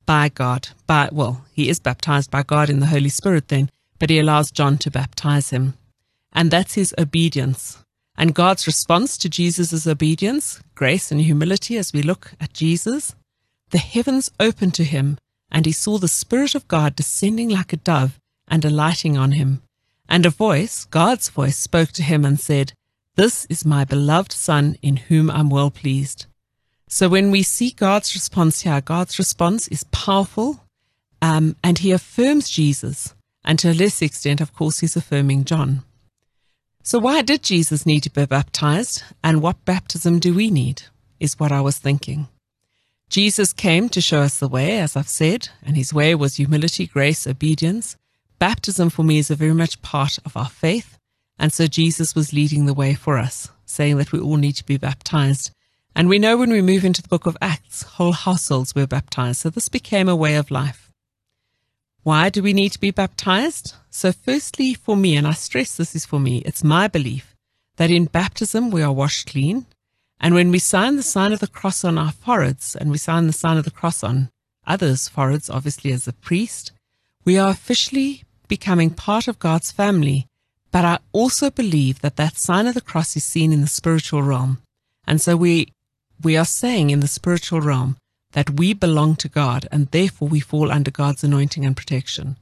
by 0.05 0.29
God. 0.29 0.71
By, 0.89 1.09
well, 1.13 1.45
he 1.53 1.69
is 1.69 1.79
baptized 1.79 2.33
by 2.33 2.43
God 2.43 2.69
in 2.69 2.81
the 2.81 2.87
Holy 2.87 3.09
Spirit 3.09 3.47
then, 3.47 3.71
but 4.01 4.11
he 4.11 4.19
allows 4.19 4.51
John 4.51 4.77
to 4.79 4.91
baptize 4.91 5.51
him. 5.51 5.75
And 6.33 6.51
that's 6.51 6.75
his 6.75 6.93
obedience. 6.99 7.79
And 8.19 8.35
God's 8.35 8.67
response 8.67 9.17
to 9.19 9.29
Jesus' 9.29 9.87
obedience, 9.87 10.61
grace 10.75 11.13
and 11.13 11.21
humility 11.21 11.79
as 11.79 11.93
we 11.93 12.03
look 12.03 12.33
at 12.41 12.55
Jesus, 12.55 13.15
the 13.71 13.79
heavens 13.79 14.33
opened 14.41 14.75
to 14.75 14.85
him, 14.85 15.17
and 15.53 15.65
he 15.65 15.71
saw 15.71 15.99
the 15.99 16.09
Spirit 16.09 16.57
of 16.57 16.67
God 16.67 16.97
descending 16.97 17.51
like 17.51 17.73
a 17.73 17.77
dove 17.77 18.19
and 18.49 18.65
alighting 18.65 19.17
on 19.17 19.31
him. 19.31 19.63
And 20.09 20.27
a 20.27 20.31
voice, 20.31 20.87
God's 20.87 21.29
voice, 21.29 21.57
spoke 21.57 21.93
to 21.93 22.03
him 22.03 22.25
and 22.25 22.41
said, 22.41 22.73
this 23.17 23.47
is 23.47 23.65
my 23.65 23.85
beloved 23.85 24.33
Son 24.33 24.77
in 24.83 24.97
whom 24.97 25.31
I'm 25.31 25.49
well 25.49 25.71
pleased. 25.71 26.27
So 26.89 27.09
when 27.09 27.31
we 27.31 27.43
see 27.43 27.71
God's 27.71 28.15
response 28.15 28.63
here, 28.63 28.81
God's 28.81 29.19
response 29.19 29.69
is 29.69 29.85
powerful, 29.85 30.65
um, 31.23 31.57
and 31.63 31.79
he 31.79 31.93
affirms 31.93 32.51
Jesus. 32.51 33.15
And 33.45 33.59
to 33.59 33.71
a 33.71 33.75
lesser 33.75 34.05
extent, 34.05 34.41
of 34.41 34.55
course, 34.55 34.81
he's 34.81 34.97
affirming 34.97 35.45
John. 35.45 35.83
So 36.83 36.99
why 36.99 37.23
did 37.23 37.43
Jesus 37.43 37.87
need 37.87 38.03
to 38.03 38.11
be 38.11 38.27
baptized? 38.27 39.03
And 39.23 39.41
what 39.41 39.65
baptism 39.65 40.19
do 40.19 40.35
we 40.35 40.51
need? 40.51 40.83
Is 41.21 41.39
what 41.39 41.53
I 41.53 41.61
was 41.61 41.79
thinking. 41.79 42.29
Jesus 43.09 43.53
came 43.53 43.89
to 43.91 44.01
show 44.01 44.21
us 44.21 44.39
the 44.39 44.49
way, 44.49 44.79
as 44.79 44.97
I've 44.97 45.09
said, 45.09 45.49
and 45.63 45.77
his 45.77 45.95
way 45.95 46.15
was 46.15 46.37
humility, 46.37 46.87
grace, 46.87 47.27
obedience. 47.27 47.97
Baptism 48.39 48.91
for 48.91 49.05
me 49.05 49.19
is 49.19 49.31
a 49.31 49.37
very 49.37 49.55
much 49.55 49.81
part 49.83 50.19
of 50.25 50.37
our 50.37 50.49
faith. 50.49 50.94
And 51.39 51.53
so 51.53 51.67
Jesus 51.67 52.15
was 52.15 52.33
leading 52.33 52.67
the 52.67 52.75
way 52.75 52.95
for 52.95 53.19
us, 53.19 53.51
saying 53.67 53.99
that 53.99 54.13
we 54.13 54.21
all 54.21 54.37
need 54.37 54.57
to 54.57 54.65
be 54.65 54.77
baptized. 54.77 55.51
And 55.97 56.09
we 56.09 56.19
know 56.19 56.37
when 56.37 56.51
we 56.51 56.63
move 56.63 56.85
into 56.85 57.03
the 57.03 57.09
book 57.09 57.27
of 57.27 57.37
Acts, 57.41 57.83
whole 57.83 58.13
households 58.13 58.75
were 58.75 58.87
baptized. 58.87 59.41
So 59.41 59.51
this 59.51 59.69
became 59.69 60.09
a 60.09 60.17
way 60.17 60.37
of 60.37 60.51
life. 60.51 60.93
Why 62.03 62.29
do 62.29 62.43
we 62.43 62.53
need 62.53 62.71
to 62.73 62.81
be 62.81 62.91
baptized? 62.91 63.75
So, 63.91 64.13
firstly, 64.13 64.75
for 64.75 64.97
me, 64.97 65.17
and 65.17 65.27
I 65.27 65.33
stress 65.33 65.77
this 65.77 65.95
is 65.95 66.05
for 66.05 66.21
me, 66.21 66.39
it's 66.45 66.63
my 66.63 66.87
belief 66.87 67.35
that 67.77 67.91
in 67.91 68.05
baptism 68.05 68.71
we 68.71 68.83
are 68.83 68.93
washed 68.93 69.29
clean. 69.29 69.67
And 70.21 70.35
when 70.35 70.51
we 70.51 70.59
sign 70.59 70.97
the 70.97 71.03
sign 71.03 71.33
of 71.33 71.41
the 71.41 71.47
cross 71.47 71.85
on 71.85 71.99
our 71.99 72.13
foreheads, 72.13 72.77
and 72.77 72.91
we 72.91 72.99
sign 72.99 73.27
the 73.27 73.33
sign 73.33 73.57
of 73.57 73.65
the 73.65 73.71
cross 73.71 74.05
on 74.05 74.31
others' 74.67 75.09
foreheads, 75.09 75.51
obviously 75.51 75.93
as 75.93 76.07
a 76.07 76.13
priest, 76.13 76.73
we 77.25 77.39
are 77.39 77.51
officially 77.51 78.25
becoming 78.49 78.91
part 78.91 79.27
of 79.27 79.39
God's 79.39 79.73
family. 79.73 80.29
But 80.75 80.85
I 80.85 80.99
also 81.13 81.53
believe 81.53 82.01
that 82.01 82.17
that 82.17 82.37
sign 82.37 82.67
of 82.67 82.75
the 82.75 82.81
cross 82.81 83.17
is 83.17 83.23
seen 83.23 83.53
in 83.53 83.61
the 83.61 83.69
spiritual 83.69 84.25
realm. 84.25 84.61
And 85.07 85.21
so 85.21 85.37
we, 85.37 85.73
we 86.21 86.37
are 86.37 86.45
saying 86.45 86.91
in 86.91 86.99
the 86.99 87.07
spiritual 87.07 87.61
realm 87.61 87.97
that 88.33 88.59
we 88.59 88.75
belong 88.75 89.15
to 89.17 89.29
God 89.29 89.69
and 89.71 89.87
therefore 89.93 90.27
we 90.27 90.41
fall 90.41 90.73
under 90.73 90.91
God's 90.91 91.23
anointing 91.23 91.65
and 91.65 91.77
protection. 91.77 92.39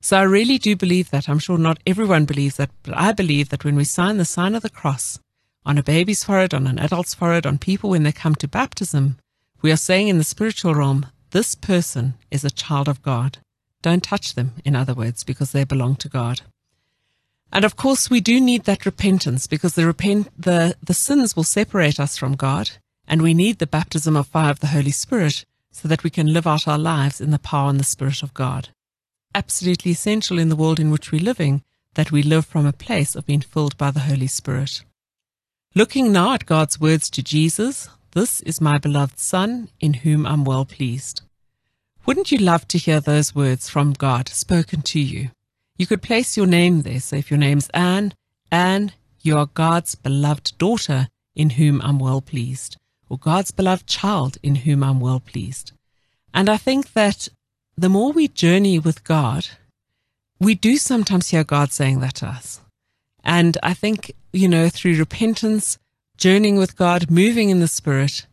So 0.00 0.16
I 0.16 0.22
really 0.22 0.58
do 0.58 0.74
believe 0.74 1.10
that. 1.10 1.28
I'm 1.28 1.38
sure 1.38 1.58
not 1.58 1.78
everyone 1.86 2.24
believes 2.24 2.56
that, 2.56 2.70
but 2.82 2.96
I 2.96 3.12
believe 3.12 3.50
that 3.50 3.64
when 3.64 3.76
we 3.76 3.84
sign 3.84 4.16
the 4.16 4.24
sign 4.24 4.56
of 4.56 4.64
the 4.64 4.68
cross 4.80 5.20
on 5.64 5.78
a 5.78 5.82
baby's 5.84 6.24
forehead, 6.24 6.54
on 6.54 6.66
an 6.66 6.80
adult's 6.80 7.14
forehead, 7.14 7.46
on 7.46 7.56
people 7.56 7.90
when 7.90 8.02
they 8.02 8.10
come 8.10 8.34
to 8.34 8.48
baptism, 8.48 9.16
we 9.62 9.70
are 9.70 9.76
saying 9.76 10.08
in 10.08 10.18
the 10.18 10.24
spiritual 10.24 10.74
realm, 10.74 11.06
this 11.30 11.54
person 11.54 12.14
is 12.32 12.44
a 12.44 12.50
child 12.50 12.88
of 12.88 13.00
God. 13.02 13.38
Don't 13.80 14.02
touch 14.02 14.34
them, 14.34 14.54
in 14.64 14.74
other 14.74 14.92
words, 14.92 15.22
because 15.22 15.52
they 15.52 15.62
belong 15.62 15.94
to 15.94 16.08
God. 16.08 16.40
And 17.52 17.64
of 17.64 17.76
course, 17.76 18.10
we 18.10 18.20
do 18.20 18.40
need 18.40 18.64
that 18.64 18.86
repentance 18.86 19.46
because 19.46 19.74
the 19.74 19.86
repent, 19.86 20.28
the, 20.36 20.76
the 20.82 20.94
sins 20.94 21.36
will 21.36 21.44
separate 21.44 21.98
us 22.00 22.16
from 22.16 22.34
God. 22.34 22.70
And 23.08 23.22
we 23.22 23.34
need 23.34 23.58
the 23.58 23.66
baptism 23.66 24.16
of 24.16 24.26
fire 24.26 24.50
of 24.50 24.60
the 24.60 24.68
Holy 24.68 24.90
Spirit 24.90 25.44
so 25.70 25.88
that 25.88 26.02
we 26.02 26.10
can 26.10 26.32
live 26.32 26.46
out 26.46 26.66
our 26.66 26.78
lives 26.78 27.20
in 27.20 27.30
the 27.30 27.38
power 27.38 27.70
and 27.70 27.78
the 27.78 27.84
Spirit 27.84 28.22
of 28.22 28.34
God. 28.34 28.70
Absolutely 29.34 29.92
essential 29.92 30.38
in 30.38 30.48
the 30.48 30.56
world 30.56 30.80
in 30.80 30.90
which 30.90 31.12
we're 31.12 31.20
living 31.20 31.62
that 31.94 32.10
we 32.10 32.22
live 32.22 32.46
from 32.46 32.66
a 32.66 32.72
place 32.72 33.14
of 33.14 33.26
being 33.26 33.40
filled 33.40 33.76
by 33.76 33.90
the 33.90 34.00
Holy 34.00 34.26
Spirit. 34.26 34.82
Looking 35.74 36.12
now 36.12 36.32
at 36.32 36.46
God's 36.46 36.80
words 36.80 37.10
to 37.10 37.22
Jesus, 37.22 37.88
this 38.12 38.40
is 38.42 38.60
my 38.60 38.78
beloved 38.78 39.18
Son 39.18 39.68
in 39.78 39.94
whom 39.94 40.24
I'm 40.24 40.44
well 40.44 40.64
pleased. 40.64 41.20
Wouldn't 42.06 42.32
you 42.32 42.38
love 42.38 42.66
to 42.68 42.78
hear 42.78 43.00
those 43.00 43.34
words 43.34 43.68
from 43.68 43.92
God 43.92 44.28
spoken 44.28 44.80
to 44.82 45.00
you? 45.00 45.30
You 45.76 45.86
could 45.86 46.02
place 46.02 46.36
your 46.36 46.46
name 46.46 46.82
there. 46.82 47.00
So 47.00 47.16
if 47.16 47.30
your 47.30 47.38
name's 47.38 47.68
Anne, 47.70 48.14
Anne, 48.50 48.92
you 49.20 49.36
are 49.36 49.46
God's 49.46 49.94
beloved 49.94 50.56
daughter 50.58 51.08
in 51.34 51.50
whom 51.50 51.82
I'm 51.82 51.98
well 51.98 52.20
pleased 52.20 52.76
or 53.08 53.18
God's 53.18 53.50
beloved 53.50 53.86
child 53.86 54.38
in 54.42 54.56
whom 54.56 54.82
I'm 54.82 55.00
well 55.00 55.20
pleased. 55.20 55.72
And 56.32 56.48
I 56.48 56.56
think 56.56 56.92
that 56.94 57.28
the 57.76 57.88
more 57.88 58.12
we 58.12 58.28
journey 58.28 58.78
with 58.78 59.04
God, 59.04 59.48
we 60.40 60.54
do 60.54 60.76
sometimes 60.76 61.28
hear 61.28 61.44
God 61.44 61.72
saying 61.72 62.00
that 62.00 62.16
to 62.16 62.26
us. 62.26 62.60
And 63.22 63.58
I 63.62 63.74
think, 63.74 64.12
you 64.32 64.48
know, 64.48 64.68
through 64.68 64.96
repentance, 64.96 65.78
journeying 66.16 66.56
with 66.56 66.76
God, 66.76 67.10
moving 67.10 67.50
in 67.50 67.60
the 67.60 67.68
Spirit, 67.68 68.26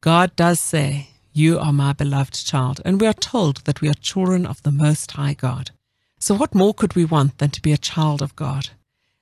God 0.00 0.34
does 0.36 0.60
say, 0.60 1.08
You 1.32 1.58
are 1.58 1.72
my 1.72 1.92
beloved 1.92 2.34
child. 2.34 2.80
And 2.84 3.00
we 3.00 3.06
are 3.06 3.14
told 3.14 3.58
that 3.64 3.80
we 3.80 3.88
are 3.88 3.94
children 3.94 4.46
of 4.46 4.62
the 4.62 4.72
Most 4.72 5.12
High 5.12 5.34
God. 5.34 5.70
So 6.18 6.34
what 6.34 6.54
more 6.54 6.74
could 6.74 6.94
we 6.94 7.04
want 7.04 7.38
than 7.38 7.50
to 7.50 7.62
be 7.62 7.72
a 7.72 7.78
child 7.78 8.22
of 8.22 8.36
God? 8.36 8.70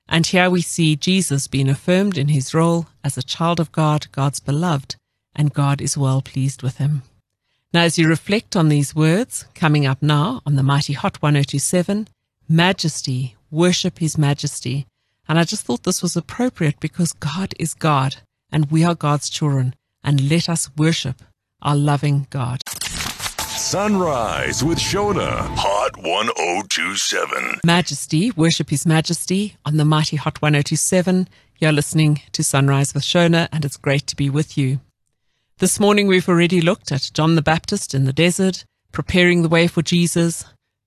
And 0.07 0.25
here 0.25 0.49
we 0.49 0.61
see 0.61 0.95
Jesus 0.95 1.47
being 1.47 1.69
affirmed 1.69 2.17
in 2.17 2.27
his 2.29 2.53
role 2.53 2.87
as 3.03 3.17
a 3.17 3.23
child 3.23 3.59
of 3.59 3.71
God, 3.71 4.07
God's 4.11 4.39
beloved, 4.39 4.95
and 5.35 5.53
God 5.53 5.81
is 5.81 5.97
well 5.97 6.21
pleased 6.21 6.61
with 6.61 6.77
him. 6.77 7.03
Now, 7.73 7.81
as 7.81 7.97
you 7.97 8.07
reflect 8.07 8.55
on 8.55 8.69
these 8.69 8.95
words, 8.95 9.45
coming 9.53 9.85
up 9.85 10.01
now 10.01 10.41
on 10.45 10.55
the 10.55 10.63
Mighty 10.63 10.93
Hot 10.93 11.21
1027, 11.21 12.07
Majesty, 12.47 13.35
worship 13.51 13.99
His 13.99 14.17
Majesty. 14.17 14.85
And 15.27 15.37
I 15.37 15.43
just 15.43 15.65
thought 15.65 15.83
this 15.83 16.01
was 16.01 16.15
appropriate 16.15 16.79
because 16.79 17.11
God 17.11 17.53
is 17.59 17.73
God 17.73 18.17
and 18.51 18.71
we 18.71 18.85
are 18.85 18.95
God's 18.95 19.29
children, 19.29 19.75
and 20.03 20.29
let 20.29 20.47
us 20.47 20.69
worship 20.77 21.21
our 21.61 21.75
loving 21.75 22.27
God. 22.29 22.61
Sunrise 23.65 24.63
with 24.63 24.77
Shona, 24.77 25.47
Hot 25.57 25.97
1027. 25.97 27.61
Majesty, 27.65 28.29
worship 28.29 28.69
His 28.69 28.85
Majesty 28.85 29.55
on 29.65 29.77
the 29.77 29.83
Mighty 29.83 30.17
Hot 30.17 30.39
1027. 30.39 31.27
You're 31.57 31.71
listening 31.71 32.21
to 32.33 32.43
Sunrise 32.43 32.93
with 32.93 33.01
Shona, 33.01 33.49
and 33.51 33.65
it's 33.65 33.77
great 33.77 34.05
to 34.05 34.15
be 34.15 34.29
with 34.29 34.55
you. 34.55 34.81
This 35.57 35.79
morning 35.79 36.05
we've 36.05 36.29
already 36.29 36.61
looked 36.61 36.91
at 36.91 37.09
John 37.15 37.33
the 37.33 37.41
Baptist 37.41 37.95
in 37.95 38.05
the 38.05 38.13
desert, 38.13 38.65
preparing 38.91 39.41
the 39.41 39.49
way 39.49 39.65
for 39.65 39.81
Jesus, 39.81 40.45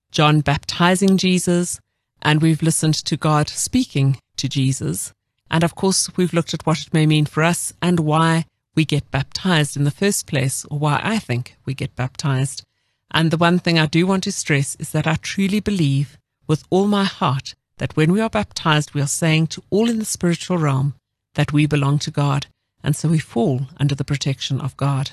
John 0.09 0.39
baptizing 0.39 1.17
Jesus, 1.17 1.81
and 2.21 2.41
we've 2.41 2.63
listened 2.63 2.95
to 2.95 3.17
God 3.17 3.49
speaking 3.49 4.21
to 4.37 4.47
Jesus. 4.47 5.11
And 5.51 5.65
of 5.65 5.75
course, 5.75 6.09
we've 6.15 6.33
looked 6.33 6.53
at 6.53 6.65
what 6.65 6.79
it 6.79 6.93
may 6.93 7.05
mean 7.05 7.25
for 7.25 7.43
us 7.43 7.73
and 7.81 7.99
why 7.99 8.45
we 8.73 8.85
get 8.85 9.11
baptized 9.11 9.75
in 9.75 9.83
the 9.83 9.91
first 9.91 10.27
place, 10.27 10.65
or 10.71 10.79
why 10.79 11.01
I 11.03 11.19
think 11.19 11.57
we 11.65 11.73
get 11.73 11.93
baptized. 11.97 12.63
And 13.11 13.31
the 13.31 13.37
one 13.37 13.59
thing 13.59 13.79
I 13.79 13.85
do 13.85 14.05
want 14.05 14.23
to 14.23 14.31
stress 14.31 14.75
is 14.75 14.91
that 14.91 15.07
I 15.07 15.15
truly 15.15 15.59
believe 15.59 16.17
with 16.47 16.63
all 16.69 16.87
my 16.87 17.05
heart 17.05 17.55
that 17.77 17.95
when 17.95 18.11
we 18.11 18.21
are 18.21 18.29
baptized, 18.29 18.93
we 18.93 19.01
are 19.01 19.07
saying 19.07 19.47
to 19.47 19.63
all 19.69 19.89
in 19.89 19.99
the 19.99 20.05
spiritual 20.05 20.57
realm 20.57 20.95
that 21.35 21.53
we 21.53 21.65
belong 21.65 21.99
to 21.99 22.11
God. 22.11 22.47
And 22.83 22.95
so 22.95 23.09
we 23.09 23.19
fall 23.19 23.67
under 23.77 23.95
the 23.95 24.05
protection 24.05 24.61
of 24.61 24.77
God. 24.77 25.11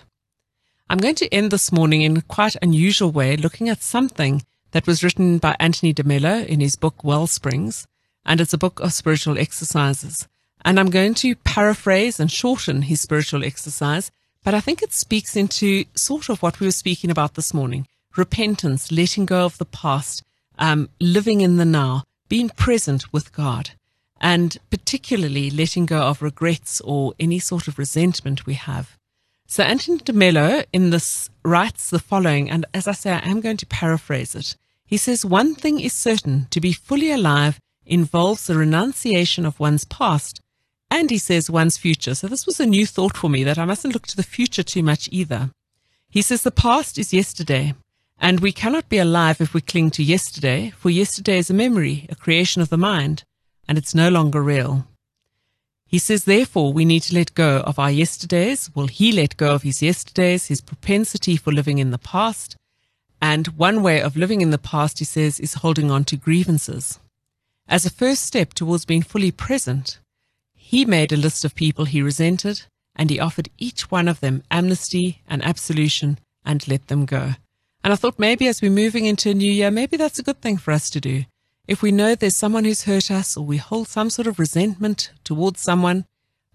I'm 0.89 0.99
going 0.99 1.15
to 1.17 1.35
end 1.35 1.51
this 1.51 1.73
morning 1.73 2.03
in 2.03 2.17
a 2.17 2.23
quite 2.23 2.57
unusual 2.63 3.11
way, 3.11 3.37
looking 3.37 3.69
at 3.69 3.83
something 3.83 4.45
that 4.71 4.87
was 4.87 5.03
written 5.03 5.39
by 5.39 5.57
Anthony 5.59 5.93
de 5.93 6.05
Mello 6.05 6.39
in 6.41 6.61
his 6.61 6.77
book 6.77 7.03
Wellsprings. 7.03 7.87
And 8.25 8.41
it's 8.41 8.53
a 8.53 8.59
book 8.59 8.81
of 8.81 8.93
spiritual 8.93 9.39
exercises. 9.39 10.29
And 10.65 10.79
I'm 10.79 10.91
going 10.91 11.15
to 11.15 11.37
paraphrase 11.37 12.21
and 12.21 12.31
shorten 12.31 12.83
his 12.83 13.01
spiritual 13.01 13.45
exercise 13.45 14.11
but 14.47 14.55
I 14.55 14.61
think 14.61 14.81
it 14.81 14.93
speaks 14.93 15.35
into 15.35 15.87
sort 15.97 16.29
of 16.29 16.41
what 16.41 16.61
we 16.61 16.69
were 16.69 16.83
speaking 16.85 17.11
about 17.11 17.35
this 17.35 17.53
morning 17.53 17.89
repentance, 18.17 18.93
letting 18.93 19.27
go 19.27 19.45
of 19.45 19.59
the 19.59 19.65
past, 19.65 20.23
um, 20.57 20.89
living 21.01 21.41
in 21.41 21.57
the 21.57 21.65
now, 21.65 22.05
being 22.29 22.51
present 22.51 23.13
with 23.13 23.33
God, 23.33 23.71
and 24.21 24.57
particularly 24.71 25.51
letting 25.51 25.85
go 25.85 26.01
of 26.01 26.23
regrets 26.23 26.81
or 26.83 27.13
any 27.19 27.41
sort 27.41 27.67
of 27.67 27.77
resentment 27.77 28.47
we 28.47 28.55
have. 28.55 28.97
So 29.49 29.65
Anthony 29.65 29.99
DeMello 29.99 30.65
in 30.73 30.91
this 30.91 31.29
writes 31.45 31.91
the 31.91 31.99
following, 31.99 32.49
and 32.49 32.67
as 32.73 32.87
I 32.87 32.93
say, 32.93 33.11
I 33.11 33.29
am 33.29 33.41
going 33.41 33.57
to 33.57 33.67
paraphrase 33.67 34.37
it. 34.37 34.55
He 34.87 34.97
says, 34.97 35.25
one 35.27 35.57
thing 35.57 35.81
is 35.81 35.93
certain, 35.93 36.47
to 36.51 36.61
be 36.61 36.73
fully 36.73 37.11
alive 37.11 37.59
involves 37.85 38.47
the 38.47 38.57
renunciation 38.57 39.45
of 39.45 39.59
one's 39.59 39.85
past 39.85 40.41
and 40.97 41.11
he 41.11 41.19
says 41.19 41.51
one's 41.51 41.77
future. 41.77 42.15
So 42.15 42.27
this 42.27 42.47
was 42.47 42.59
a 42.59 42.67
new 42.67 42.87
thought 42.87 43.17
for 43.17 43.29
me 43.29 43.45
that 43.45 43.59
I 43.59 43.67
mustn't 43.67 43.93
look 43.93 44.07
to 44.07 44.17
the 44.17 44.23
future 44.23 44.63
too 44.63 44.83
much 44.83 45.09
either. 45.13 45.51
He 46.09 46.23
says 46.23 46.43
the 46.43 46.51
past 46.51 46.97
is 46.97 47.13
yesterday, 47.13 47.75
and 48.19 48.41
we 48.41 48.51
cannot 48.51 48.89
be 48.89 48.97
alive 48.97 49.41
if 49.41 49.53
we 49.53 49.61
cling 49.61 49.91
to 49.93 50.03
yesterday, 50.03 50.73
for 50.79 50.89
yesterday 50.89 51.37
is 51.37 51.51
a 51.51 51.55
memory, 51.55 52.07
a 52.09 52.15
creation 52.15 52.63
of 52.63 52.71
the 52.71 52.79
mind, 52.79 53.25
and 53.69 53.77
it's 53.77 53.95
no 53.95 54.09
longer 54.09 54.43
real. 54.43 54.87
He 55.87 55.99
says, 55.99 56.25
therefore, 56.25 56.73
we 56.73 56.87
need 56.87 57.03
to 57.05 57.15
let 57.15 57.35
go 57.35 57.59
of 57.61 57.79
our 57.79 57.91
yesterdays. 57.91 58.71
Will 58.75 58.89
he 58.89 59.13
let 59.13 59.37
go 59.37 59.55
of 59.55 59.63
his 59.63 59.83
yesterdays, 59.83 60.47
his 60.47 60.63
propensity 60.63 61.37
for 61.37 61.53
living 61.53 61.79
in 61.79 61.91
the 61.91 61.99
past? 61.99 62.57
And 63.21 63.49
one 63.49 63.83
way 63.83 64.01
of 64.01 64.17
living 64.17 64.41
in 64.41 64.51
the 64.51 64.59
past, 64.59 64.99
he 64.99 65.05
says, 65.05 65.39
is 65.39 65.55
holding 65.55 65.91
on 65.91 66.05
to 66.05 66.17
grievances. 66.17 66.99
As 67.69 67.85
a 67.85 67.91
first 67.91 68.23
step 68.23 68.55
towards 68.55 68.85
being 68.85 69.03
fully 69.03 69.31
present, 69.31 70.01
he 70.69 70.85
made 70.85 71.13
a 71.13 71.17
list 71.17 71.45
of 71.45 71.55
people 71.55 71.85
he 71.85 72.03
resented, 72.03 72.63
and 72.97 73.09
he 73.09 73.21
offered 73.21 73.49
each 73.57 73.89
one 73.89 74.09
of 74.09 74.19
them 74.19 74.43
amnesty 74.51 75.23
and 75.29 75.41
absolution 75.45 76.19
and 76.45 76.67
let 76.67 76.89
them 76.89 77.05
go. 77.05 77.35
And 77.85 77.93
I 77.93 77.97
thought 77.97 78.19
maybe 78.19 78.49
as 78.49 78.61
we're 78.61 78.73
moving 78.73 79.05
into 79.05 79.31
a 79.31 79.35
new 79.35 79.51
year, 79.51 79.71
maybe 79.71 79.97
that's 79.97 80.19
a 80.19 80.25
good 80.25 80.41
thing 80.41 80.57
for 80.57 80.73
us 80.73 80.91
to 80.91 81.01
do. 81.01 81.25
If 81.69 81.83
we 81.83 81.93
know 81.93 82.17
there's 82.17 82.35
someone 82.35 82.65
who's 82.65 82.83
hurt 82.83 83.13
us 83.13 83.37
or 83.37 83.47
we 83.47 83.59
hold 83.59 83.87
some 83.87 84.11
sort 84.11 84.27
of 84.27 84.41
resentment 84.41 85.13
towards 85.23 85.61
someone, 85.61 86.05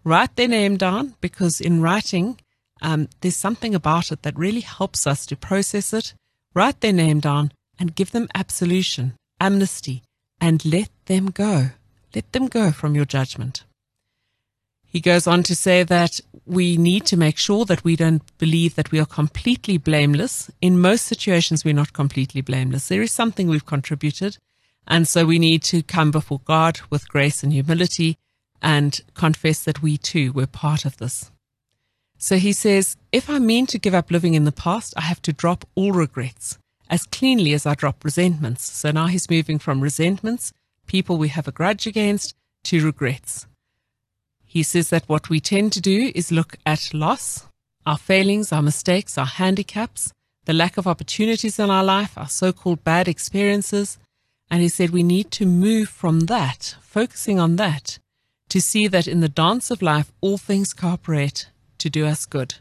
write 0.03 0.35
their 0.35 0.49
name 0.49 0.75
down 0.75 1.15
because 1.21 1.61
in 1.61 1.81
writing, 1.81 2.37
um, 2.81 3.07
there's 3.21 3.37
something 3.37 3.73
about 3.73 4.11
it 4.11 4.23
that 4.23 4.37
really 4.37 4.59
helps 4.59 5.07
us 5.07 5.25
to 5.27 5.37
process 5.37 5.93
it. 5.93 6.15
Write 6.53 6.81
their 6.81 6.91
name 6.91 7.21
down 7.21 7.53
and 7.79 7.95
give 7.95 8.11
them 8.11 8.27
absolution, 8.35 9.13
amnesty, 9.39 10.03
and 10.41 10.65
let 10.65 10.89
them 11.05 11.27
go. 11.27 11.69
Let 12.13 12.29
them 12.33 12.47
go 12.47 12.73
from 12.73 12.93
your 12.93 13.05
judgment. 13.05 13.63
He 14.91 14.99
goes 14.99 15.25
on 15.25 15.43
to 15.43 15.55
say 15.55 15.83
that 15.83 16.19
we 16.45 16.75
need 16.75 17.05
to 17.05 17.15
make 17.15 17.37
sure 17.37 17.63
that 17.63 17.85
we 17.85 17.95
don't 17.95 18.21
believe 18.37 18.75
that 18.75 18.91
we 18.91 18.99
are 18.99 19.05
completely 19.05 19.77
blameless. 19.77 20.51
In 20.59 20.81
most 20.81 21.05
situations, 21.05 21.63
we're 21.63 21.73
not 21.73 21.93
completely 21.93 22.41
blameless. 22.41 22.89
There 22.89 23.01
is 23.01 23.11
something 23.11 23.47
we've 23.47 23.65
contributed. 23.65 24.37
And 24.85 25.07
so 25.07 25.25
we 25.25 25.39
need 25.39 25.63
to 25.63 25.81
come 25.81 26.11
before 26.11 26.41
God 26.43 26.81
with 26.89 27.07
grace 27.07 27.41
and 27.41 27.53
humility 27.53 28.17
and 28.61 28.99
confess 29.13 29.63
that 29.63 29.81
we 29.81 29.97
too 29.97 30.33
were 30.33 30.45
part 30.45 30.83
of 30.83 30.97
this. 30.97 31.31
So 32.17 32.35
he 32.35 32.51
says, 32.51 32.97
if 33.13 33.29
I 33.29 33.39
mean 33.39 33.67
to 33.67 33.79
give 33.79 33.93
up 33.93 34.11
living 34.11 34.33
in 34.33 34.43
the 34.43 34.51
past, 34.51 34.93
I 34.97 35.01
have 35.01 35.21
to 35.21 35.31
drop 35.31 35.63
all 35.73 35.93
regrets 35.93 36.57
as 36.89 37.05
cleanly 37.05 37.53
as 37.53 37.65
I 37.65 37.75
drop 37.75 38.03
resentments. 38.03 38.69
So 38.69 38.91
now 38.91 39.07
he's 39.07 39.29
moving 39.29 39.57
from 39.57 39.79
resentments, 39.79 40.51
people 40.85 41.17
we 41.17 41.29
have 41.29 41.47
a 41.47 41.53
grudge 41.53 41.87
against, 41.87 42.35
to 42.65 42.83
regrets. 42.85 43.47
He 44.51 44.63
says 44.63 44.89
that 44.89 45.07
what 45.07 45.29
we 45.29 45.39
tend 45.39 45.71
to 45.71 45.79
do 45.79 46.11
is 46.13 46.29
look 46.29 46.57
at 46.65 46.93
loss, 46.93 47.45
our 47.85 47.97
failings, 47.97 48.51
our 48.51 48.61
mistakes, 48.61 49.17
our 49.17 49.25
handicaps, 49.25 50.11
the 50.43 50.51
lack 50.51 50.75
of 50.75 50.85
opportunities 50.85 51.57
in 51.57 51.69
our 51.69 51.85
life, 51.85 52.17
our 52.17 52.27
so-called 52.27 52.83
bad 52.83 53.07
experiences. 53.07 53.97
And 54.49 54.61
he 54.61 54.67
said 54.67 54.89
we 54.89 55.03
need 55.03 55.31
to 55.31 55.45
move 55.45 55.87
from 55.87 56.21
that, 56.21 56.75
focusing 56.81 57.39
on 57.39 57.55
that, 57.55 57.97
to 58.49 58.59
see 58.59 58.89
that 58.89 59.07
in 59.07 59.21
the 59.21 59.29
dance 59.29 59.71
of 59.71 59.81
life, 59.81 60.11
all 60.19 60.37
things 60.37 60.73
cooperate 60.73 61.49
to 61.77 61.89
do 61.89 62.05
us 62.05 62.25
good. 62.25 62.55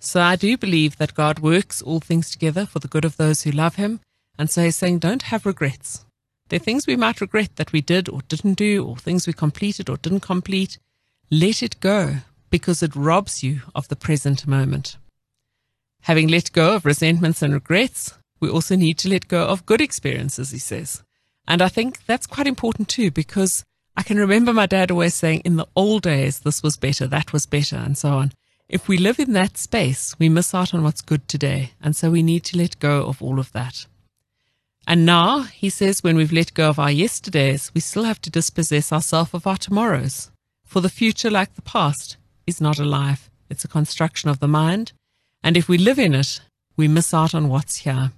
So 0.00 0.22
I 0.22 0.36
do 0.36 0.56
believe 0.56 0.96
that 0.96 1.12
God 1.12 1.40
works 1.40 1.82
all 1.82 2.00
things 2.00 2.30
together 2.30 2.64
for 2.64 2.78
the 2.78 2.88
good 2.88 3.04
of 3.04 3.18
those 3.18 3.42
who 3.42 3.50
love 3.50 3.74
him. 3.74 4.00
And 4.38 4.48
so 4.48 4.62
he's 4.62 4.76
saying, 4.76 5.00
don't 5.00 5.24
have 5.24 5.44
regrets. 5.44 6.06
There 6.48 6.56
are 6.56 6.64
things 6.64 6.86
we 6.86 6.96
might 6.96 7.20
regret 7.20 7.56
that 7.56 7.72
we 7.72 7.82
did 7.82 8.08
or 8.08 8.22
didn't 8.28 8.54
do, 8.54 8.82
or 8.82 8.96
things 8.96 9.26
we 9.26 9.34
completed 9.34 9.90
or 9.90 9.98
didn't 9.98 10.20
complete. 10.20 10.78
Let 11.36 11.64
it 11.64 11.80
go 11.80 12.18
because 12.48 12.80
it 12.80 12.94
robs 12.94 13.42
you 13.42 13.62
of 13.74 13.88
the 13.88 13.96
present 13.96 14.46
moment. 14.46 14.98
Having 16.02 16.28
let 16.28 16.52
go 16.52 16.76
of 16.76 16.84
resentments 16.84 17.42
and 17.42 17.52
regrets, 17.52 18.16
we 18.38 18.48
also 18.48 18.76
need 18.76 18.98
to 18.98 19.08
let 19.08 19.26
go 19.26 19.44
of 19.44 19.66
good 19.66 19.80
experiences, 19.80 20.52
he 20.52 20.60
says. 20.60 21.02
And 21.48 21.60
I 21.60 21.66
think 21.66 22.06
that's 22.06 22.28
quite 22.28 22.46
important 22.46 22.88
too, 22.88 23.10
because 23.10 23.64
I 23.96 24.04
can 24.04 24.16
remember 24.16 24.52
my 24.52 24.66
dad 24.66 24.92
always 24.92 25.16
saying, 25.16 25.40
in 25.40 25.56
the 25.56 25.66
old 25.74 26.04
days, 26.04 26.38
this 26.38 26.62
was 26.62 26.76
better, 26.76 27.08
that 27.08 27.32
was 27.32 27.46
better, 27.46 27.78
and 27.78 27.98
so 27.98 28.10
on. 28.10 28.30
If 28.68 28.86
we 28.86 28.96
live 28.96 29.18
in 29.18 29.32
that 29.32 29.58
space, 29.58 30.14
we 30.20 30.28
miss 30.28 30.54
out 30.54 30.72
on 30.72 30.84
what's 30.84 31.02
good 31.02 31.26
today. 31.26 31.72
And 31.82 31.96
so 31.96 32.12
we 32.12 32.22
need 32.22 32.44
to 32.44 32.56
let 32.56 32.78
go 32.78 33.06
of 33.06 33.20
all 33.20 33.40
of 33.40 33.50
that. 33.50 33.86
And 34.86 35.04
now, 35.04 35.42
he 35.42 35.68
says, 35.68 36.04
when 36.04 36.14
we've 36.14 36.32
let 36.32 36.54
go 36.54 36.68
of 36.68 36.78
our 36.78 36.92
yesterdays, 36.92 37.72
we 37.74 37.80
still 37.80 38.04
have 38.04 38.20
to 38.20 38.30
dispossess 38.30 38.92
ourselves 38.92 39.34
of 39.34 39.48
our 39.48 39.56
tomorrows. 39.56 40.30
For 40.74 40.80
the 40.80 40.88
future, 40.88 41.30
like 41.30 41.54
the 41.54 41.62
past, 41.62 42.16
is 42.48 42.60
not 42.60 42.80
alive. 42.80 43.30
It's 43.48 43.64
a 43.64 43.68
construction 43.68 44.28
of 44.28 44.40
the 44.40 44.48
mind. 44.48 44.90
And 45.40 45.56
if 45.56 45.68
we 45.68 45.78
live 45.78 46.00
in 46.00 46.16
it, 46.16 46.40
we 46.76 46.88
miss 46.88 47.14
out 47.14 47.32
on 47.32 47.48
what's 47.48 47.76
here. 47.76 48.10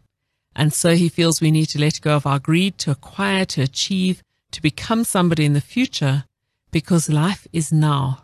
And 0.54 0.72
so 0.72 0.94
he 0.94 1.10
feels 1.10 1.42
we 1.42 1.50
need 1.50 1.66
to 1.66 1.78
let 1.78 2.00
go 2.00 2.16
of 2.16 2.24
our 2.24 2.38
greed 2.38 2.78
to 2.78 2.90
acquire, 2.90 3.44
to 3.44 3.60
achieve, 3.60 4.22
to 4.52 4.62
become 4.62 5.04
somebody 5.04 5.44
in 5.44 5.52
the 5.52 5.60
future, 5.60 6.24
because 6.70 7.10
life 7.10 7.46
is 7.52 7.74
now. 7.74 8.22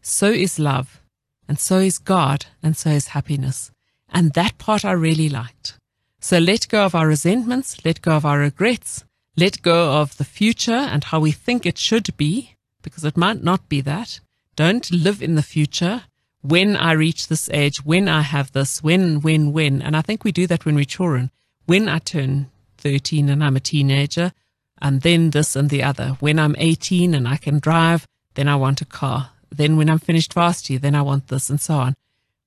So 0.00 0.30
is 0.30 0.58
love, 0.58 1.02
and 1.46 1.58
so 1.58 1.76
is 1.80 1.98
God, 1.98 2.46
and 2.62 2.78
so 2.78 2.88
is 2.88 3.08
happiness. 3.08 3.70
And 4.08 4.32
that 4.32 4.56
part 4.56 4.86
I 4.86 4.92
really 4.92 5.28
liked. 5.28 5.74
So 6.20 6.38
let 6.38 6.68
go 6.68 6.86
of 6.86 6.94
our 6.94 7.06
resentments, 7.06 7.84
let 7.84 8.00
go 8.00 8.12
of 8.12 8.24
our 8.24 8.38
regrets, 8.38 9.04
let 9.36 9.60
go 9.60 10.00
of 10.00 10.16
the 10.16 10.24
future 10.24 10.72
and 10.72 11.04
how 11.04 11.20
we 11.20 11.32
think 11.32 11.66
it 11.66 11.76
should 11.76 12.16
be, 12.16 12.54
because 12.84 13.04
it 13.04 13.16
might 13.16 13.42
not 13.42 13.68
be 13.68 13.80
that. 13.80 14.20
Don't 14.54 14.88
live 14.92 15.20
in 15.20 15.34
the 15.34 15.42
future. 15.42 16.04
When 16.42 16.76
I 16.76 16.92
reach 16.92 17.26
this 17.26 17.50
age, 17.50 17.84
when 17.84 18.08
I 18.08 18.20
have 18.20 18.52
this, 18.52 18.82
when, 18.82 19.20
when, 19.20 19.52
when. 19.52 19.82
And 19.82 19.96
I 19.96 20.02
think 20.02 20.22
we 20.22 20.30
do 20.30 20.46
that 20.46 20.64
when 20.64 20.76
we're 20.76 20.84
children. 20.84 21.32
When 21.66 21.88
I 21.88 21.98
turn 21.98 22.50
13 22.78 23.28
and 23.28 23.42
I'm 23.42 23.56
a 23.56 23.60
teenager, 23.60 24.32
and 24.80 25.00
then 25.00 25.30
this 25.30 25.56
and 25.56 25.70
the 25.70 25.82
other. 25.82 26.16
When 26.20 26.38
I'm 26.38 26.54
18 26.58 27.14
and 27.14 27.26
I 27.26 27.38
can 27.38 27.58
drive, 27.58 28.06
then 28.34 28.46
I 28.46 28.54
want 28.54 28.80
a 28.82 28.84
car. 28.84 29.30
Then 29.50 29.76
when 29.76 29.90
I'm 29.90 29.98
finished 29.98 30.34
varsity, 30.34 30.76
then 30.76 30.94
I 30.94 31.02
want 31.02 31.28
this 31.28 31.50
and 31.50 31.60
so 31.60 31.74
on 31.74 31.94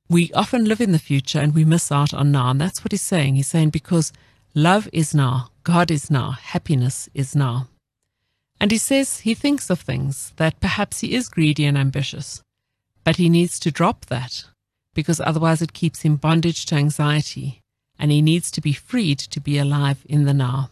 we 0.10 0.32
often 0.34 0.66
live 0.66 0.82
in 0.82 0.92
the 0.92 1.00
future 1.00 1.40
and 1.40 1.54
we 1.54 1.66
miss 1.66 1.92
out 1.92 2.14
on 2.14 2.32
now. 2.32 2.50
And 2.52 2.62
that's 2.62 2.84
what 2.84 2.92
he's 2.92 3.02
saying. 3.02 3.36
He's 3.36 3.48
saying 3.48 3.70
because 3.70 4.14
love 4.54 4.88
is 4.94 5.14
now, 5.14 5.52
God 5.64 5.92
is 5.92 6.10
now, 6.10 6.32
happiness 6.32 7.10
is 7.14 7.36
now. 7.36 7.68
And 8.60 8.72
he 8.72 8.78
says 8.78 9.20
he 9.20 9.34
thinks 9.34 9.70
of 9.70 9.82
things 9.82 10.34
that 10.38 10.60
perhaps 10.60 11.02
he 11.02 11.14
is 11.14 11.30
greedy 11.30 11.66
and 11.66 11.78
ambitious, 11.78 12.42
but 13.04 13.18
he 13.18 13.30
needs 13.30 13.60
to 13.60 13.72
drop 13.72 14.06
that 14.08 14.46
because 14.94 15.22
otherwise 15.22 15.62
it 15.62 15.74
keeps 15.74 16.02
him 16.02 16.16
bondage 16.16 16.66
to 16.66 16.76
anxiety 16.76 17.62
and 18.00 18.12
he 18.12 18.22
needs 18.22 18.50
to 18.52 18.62
be 18.62 18.74
freed 18.74 19.20
to 19.20 19.40
be 19.40 19.58
alive 19.58 20.04
in 20.06 20.26
the 20.26 20.34
now. 20.34 20.70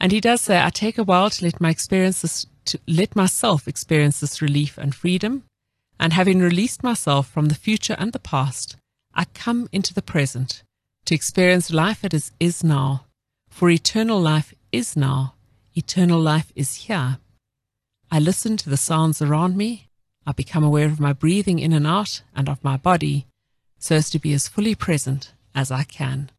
And 0.00 0.12
he 0.12 0.20
does 0.20 0.42
say, 0.42 0.62
I 0.62 0.70
take 0.70 0.98
a 0.98 1.04
while 1.04 1.30
to 1.30 1.44
let 1.44 1.60
my 1.60 1.70
experiences, 1.70 2.46
to 2.66 2.78
let 2.86 3.16
myself 3.16 3.66
experience 3.66 4.20
this 4.20 4.40
relief 4.40 4.78
and 4.78 4.94
freedom 4.94 5.44
and 5.98 6.12
having 6.12 6.40
released 6.40 6.82
myself 6.82 7.28
from 7.28 7.46
the 7.46 7.54
future 7.54 7.96
and 7.98 8.12
the 8.12 8.18
past, 8.18 8.76
I 9.14 9.24
come 9.34 9.68
into 9.72 9.92
the 9.92 10.02
present 10.02 10.62
to 11.06 11.14
experience 11.14 11.72
life 11.72 12.04
as 12.04 12.32
is 12.38 12.62
now. 12.62 13.06
For 13.48 13.70
eternal 13.70 14.20
life 14.20 14.54
is 14.70 14.96
now. 14.96 15.34
Eternal 15.78 16.18
life 16.18 16.50
is 16.56 16.74
here. 16.86 17.18
I 18.10 18.18
listen 18.18 18.56
to 18.56 18.68
the 18.68 18.76
sounds 18.76 19.22
around 19.22 19.56
me. 19.56 19.86
I 20.26 20.32
become 20.32 20.64
aware 20.64 20.86
of 20.86 20.98
my 20.98 21.12
breathing 21.12 21.60
in 21.60 21.72
and 21.72 21.86
out 21.86 22.22
and 22.34 22.48
of 22.48 22.64
my 22.64 22.76
body 22.76 23.28
so 23.78 23.94
as 23.94 24.10
to 24.10 24.18
be 24.18 24.32
as 24.32 24.48
fully 24.48 24.74
present 24.74 25.34
as 25.54 25.70
I 25.70 25.84
can. 25.84 26.32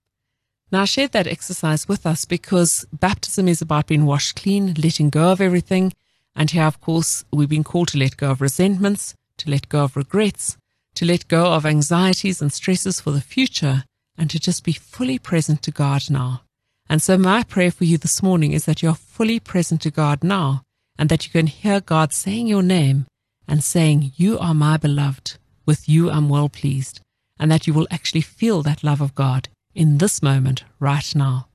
Now, 0.73 0.81
I 0.81 0.85
shared 0.85 1.13
that 1.13 1.25
exercise 1.25 1.87
with 1.87 2.05
us 2.05 2.25
because 2.25 2.85
baptism 2.91 3.47
is 3.47 3.61
about 3.61 3.87
being 3.87 4.05
washed 4.05 4.35
clean, 4.35 4.73
letting 4.73 5.09
go 5.09 5.31
of 5.31 5.39
everything. 5.39 5.93
And 6.35 6.51
here, 6.51 6.65
of 6.65 6.81
course, 6.81 7.23
we've 7.31 7.47
been 7.47 7.63
called 7.63 7.87
to 7.89 7.97
let 7.97 8.17
go 8.17 8.31
of 8.31 8.41
resentments, 8.41 9.15
to 9.37 9.49
let 9.49 9.69
go 9.69 9.85
of 9.85 9.95
regrets, 9.95 10.57
to 10.95 11.05
let 11.05 11.29
go 11.29 11.53
of 11.53 11.65
anxieties 11.65 12.41
and 12.41 12.51
stresses 12.51 12.99
for 12.99 13.11
the 13.11 13.21
future, 13.21 13.85
and 14.17 14.29
to 14.31 14.37
just 14.37 14.65
be 14.65 14.73
fully 14.73 15.17
present 15.17 15.63
to 15.63 15.71
God 15.71 16.09
now. 16.09 16.41
And 16.89 17.01
so 17.01 17.17
my 17.17 17.43
prayer 17.43 17.71
for 17.71 17.85
you 17.85 17.97
this 17.97 18.21
morning 18.23 18.51
is 18.51 18.65
that 18.65 18.81
you're 18.81 18.95
fully 18.95 19.39
present 19.39 19.81
to 19.83 19.91
God 19.91 20.23
now 20.23 20.63
and 20.97 21.07
that 21.09 21.25
you 21.25 21.31
can 21.31 21.47
hear 21.47 21.79
God 21.79 22.11
saying 22.13 22.47
your 22.47 22.63
name 22.63 23.05
and 23.47 23.63
saying, 23.63 24.11
you 24.15 24.39
are 24.39 24.55
my 24.55 24.77
beloved. 24.77 25.37
With 25.65 25.87
you, 25.87 26.09
I'm 26.09 26.27
well 26.29 26.49
pleased. 26.49 27.01
And 27.39 27.51
that 27.51 27.67
you 27.67 27.73
will 27.73 27.87
actually 27.91 28.21
feel 28.21 28.63
that 28.63 28.83
love 28.83 29.01
of 29.01 29.13
God 29.13 29.49
in 29.75 29.99
this 29.99 30.23
moment 30.23 30.63
right 30.79 31.15
now. 31.15 31.47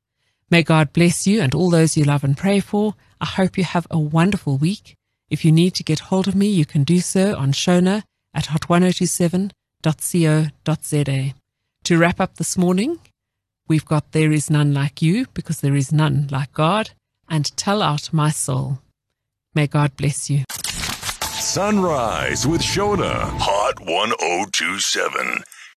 May 0.50 0.62
God 0.62 0.92
bless 0.92 1.26
you 1.26 1.40
and 1.40 1.54
all 1.54 1.70
those 1.70 1.96
you 1.96 2.04
love 2.04 2.22
and 2.22 2.36
pray 2.36 2.60
for. 2.60 2.94
I 3.20 3.26
hope 3.26 3.58
you 3.58 3.64
have 3.64 3.88
a 3.90 3.98
wonderful 3.98 4.56
week. 4.56 4.94
If 5.30 5.44
you 5.44 5.50
need 5.50 5.74
to 5.74 5.82
get 5.82 5.98
hold 5.98 6.28
of 6.28 6.36
me, 6.36 6.46
you 6.46 6.64
can 6.64 6.84
do 6.84 7.00
so 7.00 7.36
on 7.36 7.50
Shona 7.52 8.04
at 8.32 8.44
hot1027.co.za. 8.44 11.34
To 11.84 11.98
wrap 11.98 12.20
up 12.20 12.36
this 12.36 12.56
morning, 12.56 13.00
we've 13.68 13.84
got 13.84 14.12
There 14.12 14.32
is 14.32 14.50
none 14.50 14.74
like 14.74 15.02
you 15.02 15.26
because 15.34 15.60
there 15.60 15.74
is 15.74 15.92
none 15.92 16.28
like 16.30 16.52
God 16.52 16.90
and 17.28 17.56
Tell 17.56 17.82
Out 17.82 18.12
My 18.12 18.30
Soul. 18.30 18.80
May 19.54 19.66
God 19.66 19.96
bless 19.96 20.28
you. 20.28 20.44
Sunrise 21.22 22.46
with 22.46 22.60
Shona, 22.60 23.28
Hot 23.38 23.80
1027. 23.80 25.44